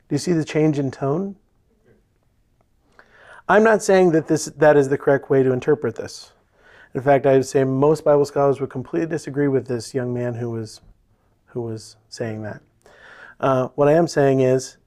[0.08, 1.36] Do you see the change in tone?
[3.49, 6.32] I'm not saying that this that is the correct way to interpret this.
[6.93, 10.34] In fact, I would say most Bible scholars would completely disagree with this young man
[10.34, 10.82] who was
[11.47, 12.62] who was saying that.
[13.39, 14.78] Uh, what I am saying is,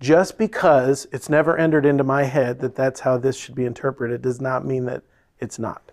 [0.00, 4.22] just because it's never entered into my head that that's how this should be interpreted
[4.22, 5.02] does not mean that
[5.38, 5.89] it's not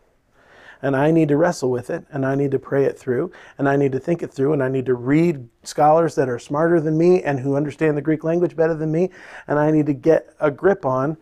[0.82, 3.68] and I need to wrestle with it, and I need to pray it through, and
[3.68, 6.80] I need to think it through, and I need to read scholars that are smarter
[6.80, 9.10] than me and who understand the Greek language better than me,
[9.48, 11.18] and I need to get a grip on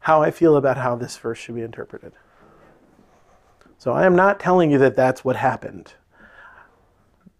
[0.00, 2.12] how I feel about how this verse should be interpreted.
[3.78, 5.94] So I am not telling you that that's what happened.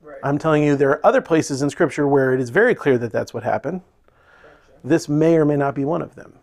[0.01, 0.19] Right.
[0.25, 3.13] I'm telling you there are other places in Scripture where it is very clear that
[3.13, 3.83] that's what happened.
[4.83, 6.39] This may or may not be one of them.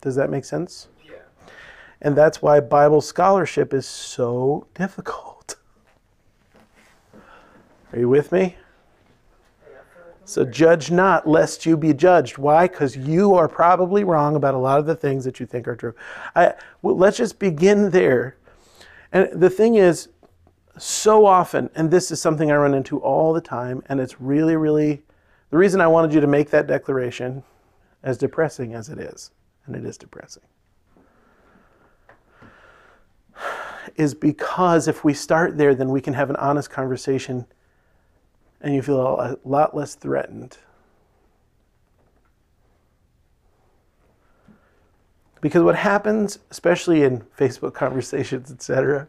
[0.00, 0.88] Does that make sense?
[2.00, 5.56] And that's why Bible scholarship is so difficult.
[7.92, 8.56] Are you with me?
[10.28, 12.36] So judge not, lest you be judged.
[12.36, 12.68] Why?
[12.68, 15.74] Because you are probably wrong about a lot of the things that you think are
[15.74, 15.94] true.
[16.36, 18.36] I, well, let's just begin there.
[19.10, 20.10] And the thing is,
[20.76, 24.54] so often, and this is something I run into all the time, and it's really,
[24.56, 25.02] really
[25.48, 27.42] the reason I wanted you to make that declaration,
[28.02, 29.30] as depressing as it is,
[29.66, 30.42] and it is depressing,
[33.96, 37.46] is because if we start there, then we can have an honest conversation
[38.60, 40.58] and you feel a lot less threatened.
[45.40, 49.06] Because what happens, especially in Facebook conversations, etc.,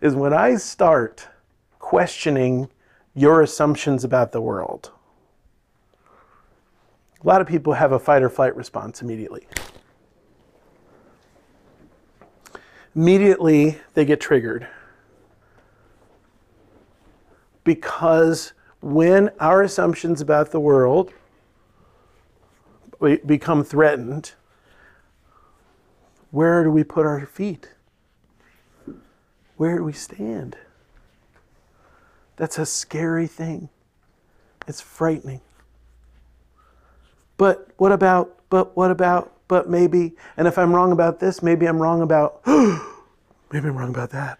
[0.00, 1.28] is when I start
[1.78, 2.70] questioning
[3.14, 4.90] your assumptions about the world,
[7.22, 9.46] a lot of people have a fight or flight response immediately.
[12.94, 14.66] Immediately, they get triggered.
[17.64, 21.12] Because when our assumptions about the world
[23.24, 24.32] become threatened,
[26.30, 27.70] where do we put our feet?
[29.56, 30.56] Where do we stand?
[32.36, 33.68] That's a scary thing.
[34.66, 35.40] It's frightening.
[37.36, 41.66] But what about, but what about, but maybe, and if I'm wrong about this, maybe
[41.66, 44.38] I'm wrong about, maybe I'm wrong about that.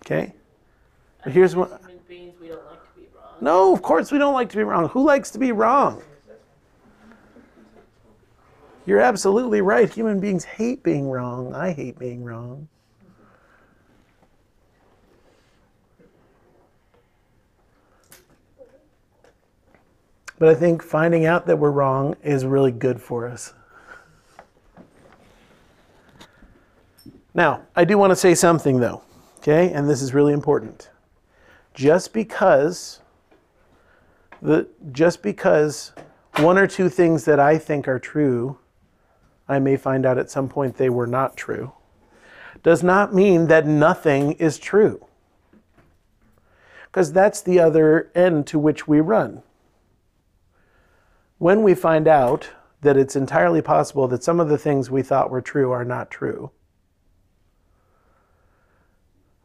[0.00, 0.32] Okay?
[1.22, 1.82] But here's what.
[2.08, 3.34] Beings, like to be wrong.
[3.42, 4.88] No, of course we don't like to be wrong.
[4.88, 6.02] Who likes to be wrong?
[8.86, 9.92] You're absolutely right.
[9.92, 11.54] Human beings hate being wrong.
[11.54, 12.68] I hate being wrong.
[20.38, 23.54] But I think finding out that we're wrong is really good for us.
[27.34, 29.02] Now, I do want to say something though,
[29.38, 29.70] okay?
[29.72, 30.90] And this is really important.
[31.74, 33.00] Just because
[34.40, 35.92] the just because
[36.38, 38.58] one or two things that I think are true,
[39.48, 41.72] I may find out at some point they were not true,
[42.62, 45.06] does not mean that nothing is true.
[46.84, 49.42] Because that's the other end to which we run.
[51.38, 55.30] When we find out that it's entirely possible that some of the things we thought
[55.30, 56.50] were true are not true,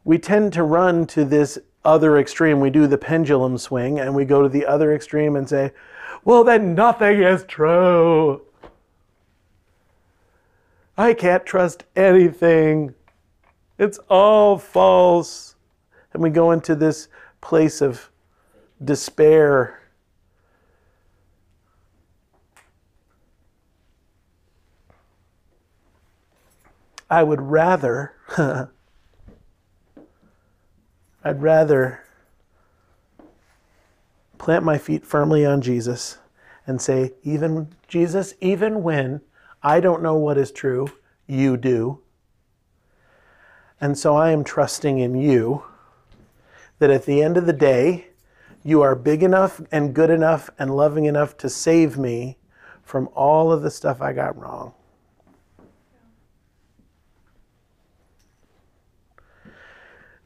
[0.04, 2.60] we tend to run to this other extreme.
[2.60, 5.72] We do the pendulum swing and we go to the other extreme and say,
[6.24, 8.42] well, then nothing is true.
[10.96, 12.94] I can't trust anything.
[13.78, 15.56] It's all false.
[16.12, 17.08] And we go into this
[17.40, 18.10] place of
[18.84, 19.81] despair.
[27.12, 28.14] I would rather,
[31.22, 32.02] I'd rather
[34.38, 36.16] plant my feet firmly on Jesus
[36.66, 39.20] and say, even Jesus, even when
[39.62, 40.88] I don't know what is true,
[41.26, 42.00] you do.
[43.78, 45.64] And so I am trusting in you
[46.78, 48.06] that at the end of the day,
[48.64, 52.38] you are big enough and good enough and loving enough to save me
[52.82, 54.72] from all of the stuff I got wrong.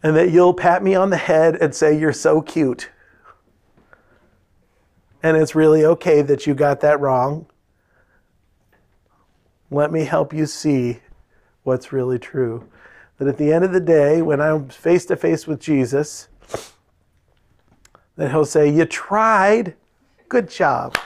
[0.06, 2.90] And that you'll pat me on the head and say, You're so cute.
[5.20, 7.46] And it's really okay that you got that wrong.
[9.68, 11.00] Let me help you see
[11.64, 12.68] what's really true.
[13.18, 16.28] That at the end of the day, when I'm face to face with Jesus,
[18.14, 19.74] that he'll say, You tried.
[20.28, 20.96] Good job.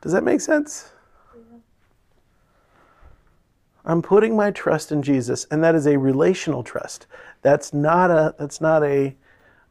[0.00, 0.91] Does that make sense?
[3.84, 7.06] I'm putting my trust in Jesus, and that is a relational trust.
[7.42, 9.16] That's not a that's not a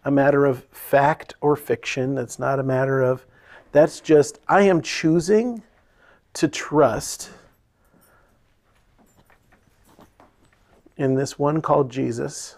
[0.04, 2.16] a matter of fact or fiction.
[2.16, 3.26] That's not a matter of
[3.72, 5.64] that's just I am choosing
[6.34, 7.30] to trust
[10.98, 12.58] in this one called Jesus.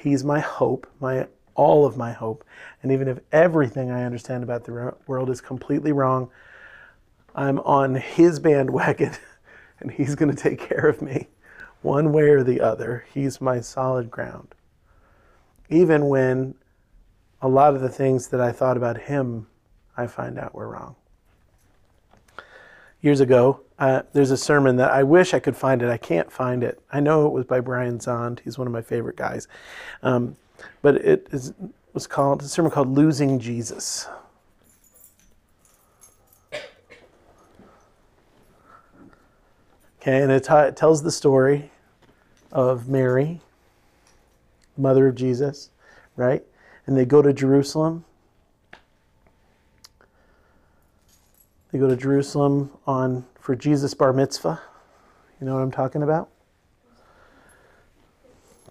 [0.00, 2.44] He's my hope, my all of my hope.
[2.82, 6.30] And even if everything I understand about the world is completely wrong,
[7.34, 9.12] I'm on his bandwagon
[9.80, 11.28] and he's going to take care of me
[11.82, 13.04] one way or the other.
[13.12, 14.54] He's my solid ground.
[15.68, 16.54] Even when
[17.40, 19.48] a lot of the things that I thought about him,
[19.96, 20.94] I find out were wrong.
[23.00, 25.88] Years ago, uh, there's a sermon that I wish I could find it.
[25.88, 26.80] I can't find it.
[26.92, 28.38] I know it was by Brian Zahnd.
[28.40, 29.48] He's one of my favorite guys.
[30.04, 30.36] Um,
[30.82, 31.52] but it is,
[31.92, 34.06] was called a sermon called "Losing Jesus."
[40.02, 41.70] Okay, and it, t- it tells the story
[42.50, 43.40] of Mary,
[44.76, 45.70] mother of Jesus,
[46.16, 46.42] right?
[46.86, 48.04] And they go to Jerusalem
[51.72, 54.60] They go to Jerusalem on for Jesus bar mitzvah.
[55.40, 56.28] You know what I'm talking about?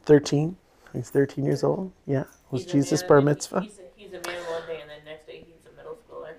[0.06, 0.56] 13.
[0.94, 1.92] He's 13 years old.
[2.06, 2.26] Yeah.
[2.52, 3.62] Was He's Jesus bar mitzvah?
[3.62, 6.34] He's a, he's a man one day, and then next day he's a middle schooler.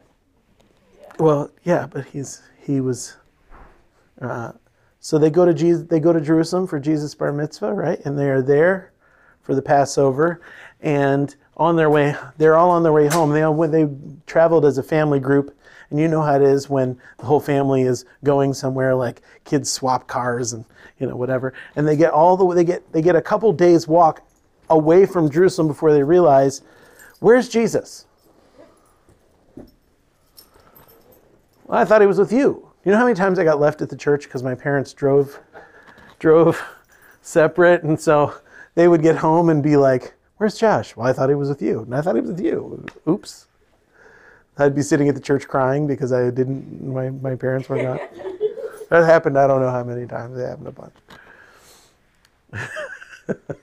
[1.19, 3.17] Well, yeah, but he's he was.
[4.21, 4.53] Uh,
[5.03, 5.85] so they go to Jesus.
[5.89, 7.99] They go to Jerusalem for Jesus bar mitzvah, right?
[8.05, 8.93] And they are there
[9.43, 10.41] for the Passover,
[10.81, 13.31] and on their way, they're all on their way home.
[13.31, 13.89] They all, when they
[14.27, 15.59] traveled as a family group,
[15.91, 19.71] and you know how it is when the whole family is going somewhere, like kids
[19.71, 20.65] swap cars and
[21.01, 23.53] you know whatever, and they get all the way they get they get a couple
[23.53, 24.23] days walk
[24.71, 26.63] away from Jerusalem before they realize,
[27.19, 28.07] where's Jesus?
[31.65, 32.72] Well, I thought he was with you.
[32.85, 35.39] You know how many times I got left at the church because my parents drove
[36.19, 36.61] drove
[37.21, 38.35] separate, and so
[38.75, 41.63] they would get home and be like, "Where's Josh?" Well, I thought he was with
[41.63, 42.85] you, and I thought he was with you.
[43.09, 43.47] Oops.
[44.59, 46.83] I'd be sitting at the church crying because I didn't.
[46.85, 48.01] My my parents were not.
[48.91, 49.39] that happened.
[49.39, 50.37] I don't know how many times.
[50.37, 50.95] It happened a bunch.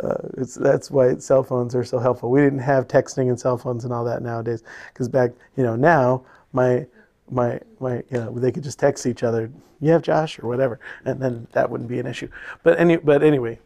[0.00, 2.30] Uh, it's, that's why cell phones are so helpful.
[2.30, 4.62] We didn't have texting and cell phones and all that nowadays.
[4.92, 6.22] Because back, you know, now
[6.52, 6.86] my
[7.30, 9.50] my my you know they could just text each other.
[9.80, 12.28] You have Josh or whatever, and then that wouldn't be an issue.
[12.62, 13.58] But any but anyway,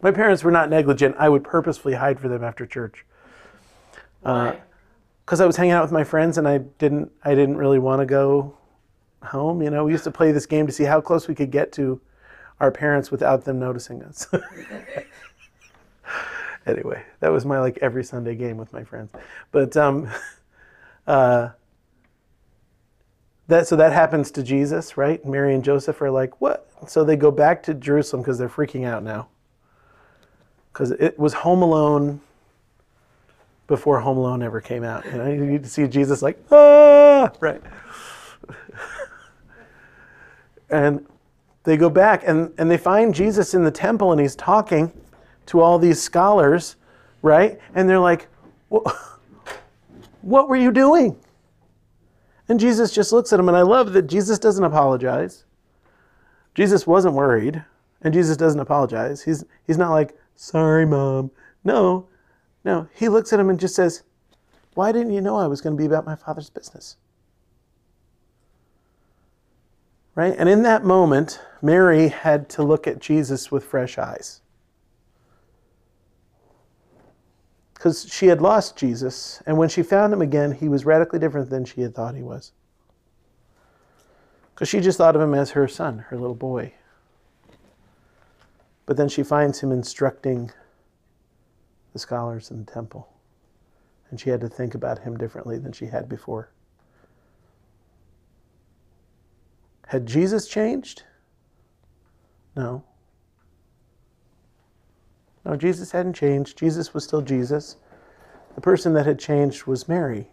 [0.00, 1.16] my parents were not negligent.
[1.18, 3.04] I would purposefully hide for them after church
[4.22, 8.00] because I was hanging out with my friends and I didn't I didn't really want
[8.00, 8.56] to go
[9.22, 9.62] home.
[9.62, 11.72] You know, we used to play this game to see how close we could get
[11.72, 12.00] to
[12.60, 14.26] our parents without them noticing us.
[16.66, 19.10] anyway, that was my like every Sunday game with my friends.
[19.52, 20.08] But um,
[21.06, 21.50] uh,
[23.48, 25.24] that so that happens to Jesus, right?
[25.24, 26.68] Mary and Joseph are like, what?
[26.88, 29.28] So they go back to Jerusalem because they're freaking out now.
[30.72, 32.20] Because it was Home Alone
[33.66, 35.04] before Home Alone ever came out.
[35.06, 37.62] You know, you need to see Jesus like, ah, right.
[40.70, 41.04] and
[41.64, 44.92] they go back and, and they find Jesus in the temple and he's talking
[45.46, 46.76] to all these scholars,
[47.22, 47.58] right?
[47.74, 48.28] And they're like,
[48.68, 48.92] "Wha-
[50.22, 51.16] what were you doing?
[52.48, 53.48] And Jesus just looks at him.
[53.48, 55.44] and I love that Jesus doesn't apologize.
[56.54, 57.64] Jesus wasn't worried,
[58.02, 59.22] and Jesus doesn't apologize.
[59.22, 61.30] He's, he's not like, sorry, mom.
[61.64, 62.06] No,
[62.64, 62.88] no.
[62.94, 64.02] He looks at him and just says,
[64.74, 66.96] why didn't you know I was going to be about my father's business?
[70.14, 70.34] Right?
[70.38, 74.40] And in that moment, Mary had to look at Jesus with fresh eyes.
[77.76, 81.50] Because she had lost Jesus, and when she found him again, he was radically different
[81.50, 82.52] than she had thought he was.
[84.54, 86.72] Because she just thought of him as her son, her little boy.
[88.86, 90.50] But then she finds him instructing
[91.92, 93.08] the scholars in the temple.
[94.10, 96.48] And she had to think about him differently than she had before.
[99.88, 101.02] Had Jesus changed?
[102.56, 102.84] No.
[105.46, 106.58] No, Jesus hadn't changed.
[106.58, 107.76] Jesus was still Jesus.
[108.56, 110.26] The person that had changed was Mary.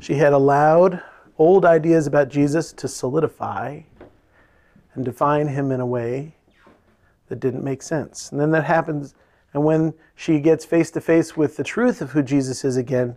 [0.00, 1.00] She had allowed
[1.38, 3.82] old ideas about Jesus to solidify
[4.94, 6.34] and define him in a way
[7.28, 8.32] that didn't make sense.
[8.32, 9.14] And then that happens,
[9.54, 13.16] and when she gets face to face with the truth of who Jesus is again,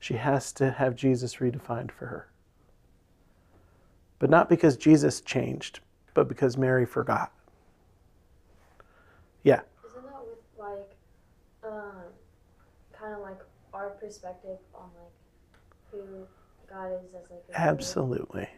[0.00, 2.28] she has to have Jesus redefined for her.
[4.18, 5.78] But not because Jesus changed,
[6.12, 7.30] but because Mary forgot.
[9.42, 9.60] Yeah.
[9.88, 10.96] Isn't that with like,
[11.64, 12.02] um,
[13.08, 13.40] kind of like
[13.72, 15.12] our perspective on like
[15.90, 16.26] who
[16.68, 18.48] God is as like a Absolutely.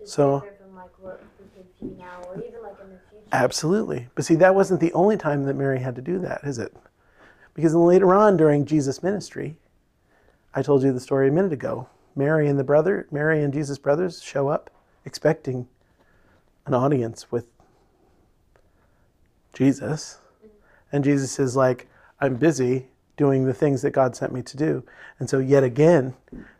[0.00, 3.26] It's So- from like what we could view now, or even like in the future.
[3.32, 4.08] Absolutely.
[4.14, 6.74] But see, that wasn't the only time that Mary had to do that, is it?
[7.54, 9.56] Because later on during Jesus' ministry,
[10.54, 11.88] I told you the story a minute ago.
[12.16, 14.70] Mary and the brother, Mary and Jesus' brothers show up
[15.04, 15.68] expecting
[16.66, 17.48] an audience with
[19.52, 20.18] Jesus.
[20.38, 20.96] Mm-hmm.
[20.96, 21.88] And Jesus is like,
[22.20, 22.88] I'm busy
[23.22, 24.82] doing the things that God sent me to do.
[25.20, 26.14] And so, yet again,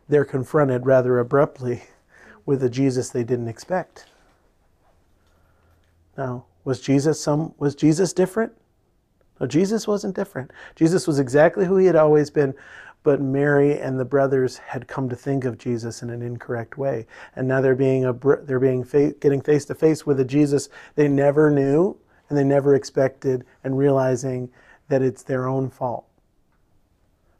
[0.07, 1.83] they're confronted rather abruptly
[2.45, 4.05] with a Jesus they didn't expect.
[6.17, 8.53] Now, was Jesus some was Jesus different?
[9.41, 10.51] No, Jesus wasn't different.
[10.73, 12.53] Jesus was exactly who he had always been,
[13.03, 17.07] but Mary and the brothers had come to think of Jesus in an incorrect way,
[17.35, 18.83] and now they're being a they're being
[19.19, 21.97] getting face to face with a Jesus they never knew
[22.29, 24.49] and they never expected, and realizing
[24.87, 26.05] that it's their own fault.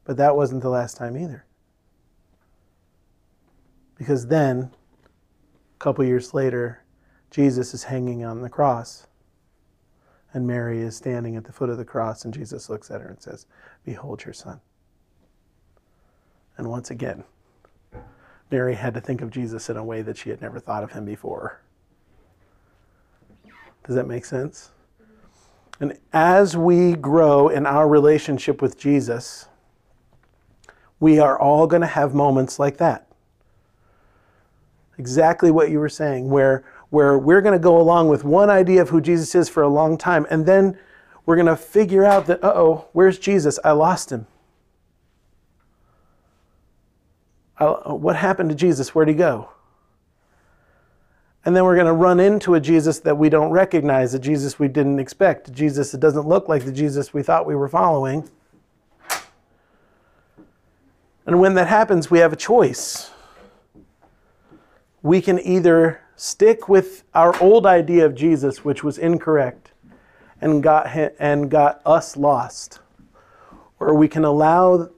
[0.05, 1.45] But that wasn't the last time either,
[3.95, 4.71] because then,
[5.75, 6.83] a couple years later,
[7.31, 9.07] Jesus is hanging on the cross.
[10.33, 13.07] And Mary is standing at the foot of the cross, and Jesus looks at her
[13.07, 13.45] and says,
[13.85, 14.59] Behold your son.
[16.57, 17.23] And once again,
[18.51, 20.91] Mary had to think of Jesus in a way that she had never thought of
[20.91, 21.61] him before.
[23.85, 24.71] Does that make sense?
[25.79, 29.47] And as we grow in our relationship with Jesus,
[31.03, 33.05] we are all going to have moments like that.
[34.97, 38.81] Exactly what you were saying, where where we're going to go along with one idea
[38.81, 40.77] of who Jesus is for a long time, and then
[41.25, 43.59] we're going to figure out that, uh oh, where's Jesus?
[43.65, 44.27] I lost him.
[47.57, 48.95] I, what happened to Jesus?
[48.95, 49.49] Where'd he go?
[51.43, 54.57] And then we're going to run into a Jesus that we don't recognize, a Jesus
[54.57, 57.67] we didn't expect, a Jesus that doesn't look like the Jesus we thought we were
[57.67, 58.29] following.
[61.25, 63.11] And when that happens, we have a choice.
[65.01, 69.71] We can either stick with our old idea of Jesus, which was incorrect
[70.41, 72.79] and got, hi- and got us lost,
[73.79, 74.89] or we can allow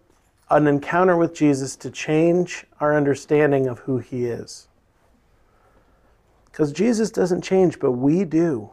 [0.49, 4.67] an encounter with Jesus to change our understanding of who he is.
[6.45, 8.69] Because Jesus doesn't change, but we do.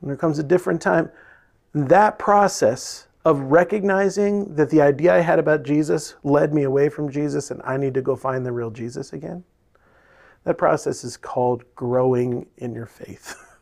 [0.00, 1.10] And there comes a different time.
[1.72, 7.10] That process of recognizing that the idea I had about Jesus led me away from
[7.10, 9.42] Jesus and I need to go find the real Jesus again,
[10.44, 13.34] that process is called growing in your faith.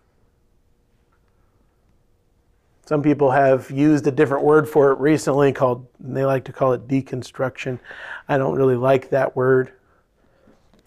[2.85, 6.75] Some people have used a different word for it recently called, they like to call
[6.75, 7.79] it deconstruction.
[8.29, 9.73] I don't really like that word.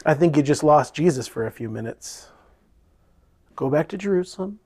[0.06, 2.30] I think you just lost Jesus for a few minutes.
[3.56, 4.60] Go back to Jerusalem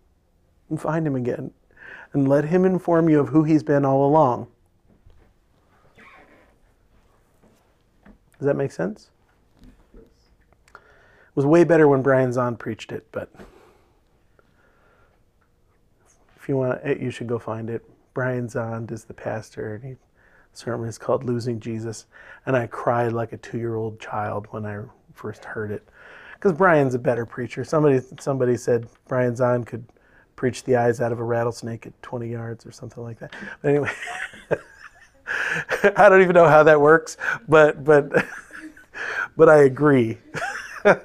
[0.70, 1.54] and find him again
[2.14, 4.48] and let him inform you of who he's been all along.
[8.38, 9.12] Does that make sense?
[10.74, 13.30] It was way better when Brian Zahnd preached it, but
[16.36, 17.84] if you want it, you should go find it.
[18.14, 19.96] Brian Zahnd is the pastor, and he
[20.54, 22.08] sermon is called "Losing Jesus,"
[22.46, 24.82] and I cried like a two-year-old child when I
[25.14, 25.88] first heard it,
[26.34, 27.64] because Brian's a better preacher.
[27.64, 29.86] Somebody somebody said Brian Zahnd could
[30.42, 33.32] preach the eyes out of a rattlesnake at 20 yards or something like that.
[33.62, 33.92] But anyway,
[35.96, 37.16] I don't even know how that works,
[37.48, 38.12] but but
[39.38, 40.18] but I agree.
[40.84, 41.04] uh,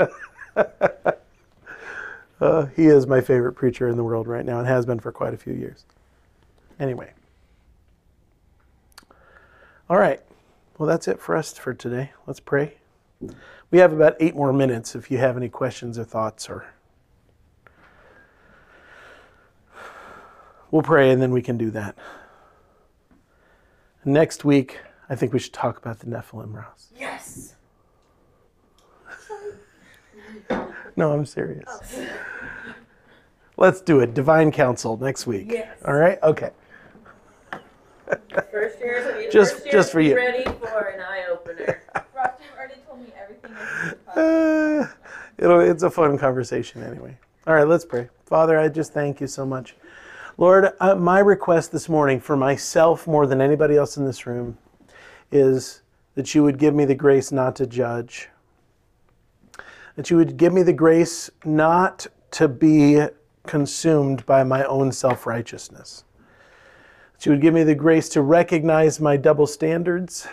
[2.75, 5.35] he is my favorite preacher in the world right now and has been for quite
[5.35, 5.85] a few years.
[6.81, 7.13] Anyway.
[9.91, 10.23] All right.
[10.79, 12.13] Well, that's it for us for today.
[12.27, 12.77] Let's pray.
[13.71, 16.65] We have about eight more minutes if you have any questions or thoughts or
[20.71, 21.97] We'll pray and then we can do that.
[24.05, 26.89] Next week, I think we should talk about the Nephilim, Ross.
[26.99, 27.55] Yes.
[30.97, 31.69] No, I'm serious.
[33.57, 34.15] Let's do it.
[34.15, 35.49] Divine Council next week.
[35.51, 35.79] Yes.
[35.85, 36.19] All right?
[36.23, 36.51] Okay.
[38.51, 40.17] First year's Just- first year's just for you.
[40.17, 41.83] Ready for an eye opener.
[44.17, 44.87] Uh,
[45.39, 47.17] it'll, it's a fun conversation anyway.
[47.47, 48.09] All right, let's pray.
[48.25, 49.77] Father, I just thank you so much.
[50.39, 54.59] Lord, uh, my request this morning for myself more than anybody else in this room
[55.33, 55.81] is
[56.15, 58.29] that you would give me the grace not to judge,
[59.95, 63.01] that you would give me the grace not to be
[63.47, 66.05] consumed by my own self righteousness,
[67.15, 70.29] that you would give me the grace to recognize my double standards.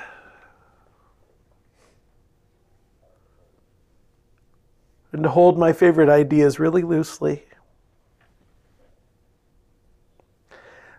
[5.14, 7.44] And to hold my favorite ideas really loosely.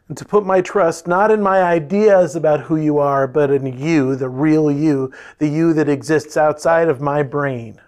[0.08, 3.78] And to put my trust not in my ideas about who you are, but in
[3.78, 7.80] you, the real you, the you that exists outside of my brain.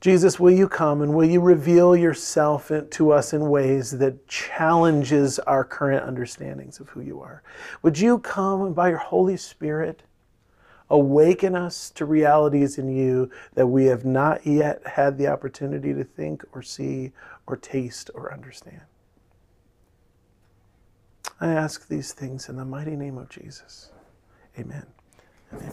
[0.00, 5.40] Jesus, will you come and will you reveal yourself to us in ways that challenges
[5.40, 7.42] our current understandings of who you are?
[7.82, 10.02] Would you come and by your Holy Spirit
[10.90, 16.04] awaken us to realities in you that we have not yet had the opportunity to
[16.04, 17.12] think or see
[17.46, 18.82] or taste or understand?
[21.40, 23.90] I ask these things in the mighty name of Jesus.
[24.58, 24.86] Amen.
[25.52, 25.72] Amen.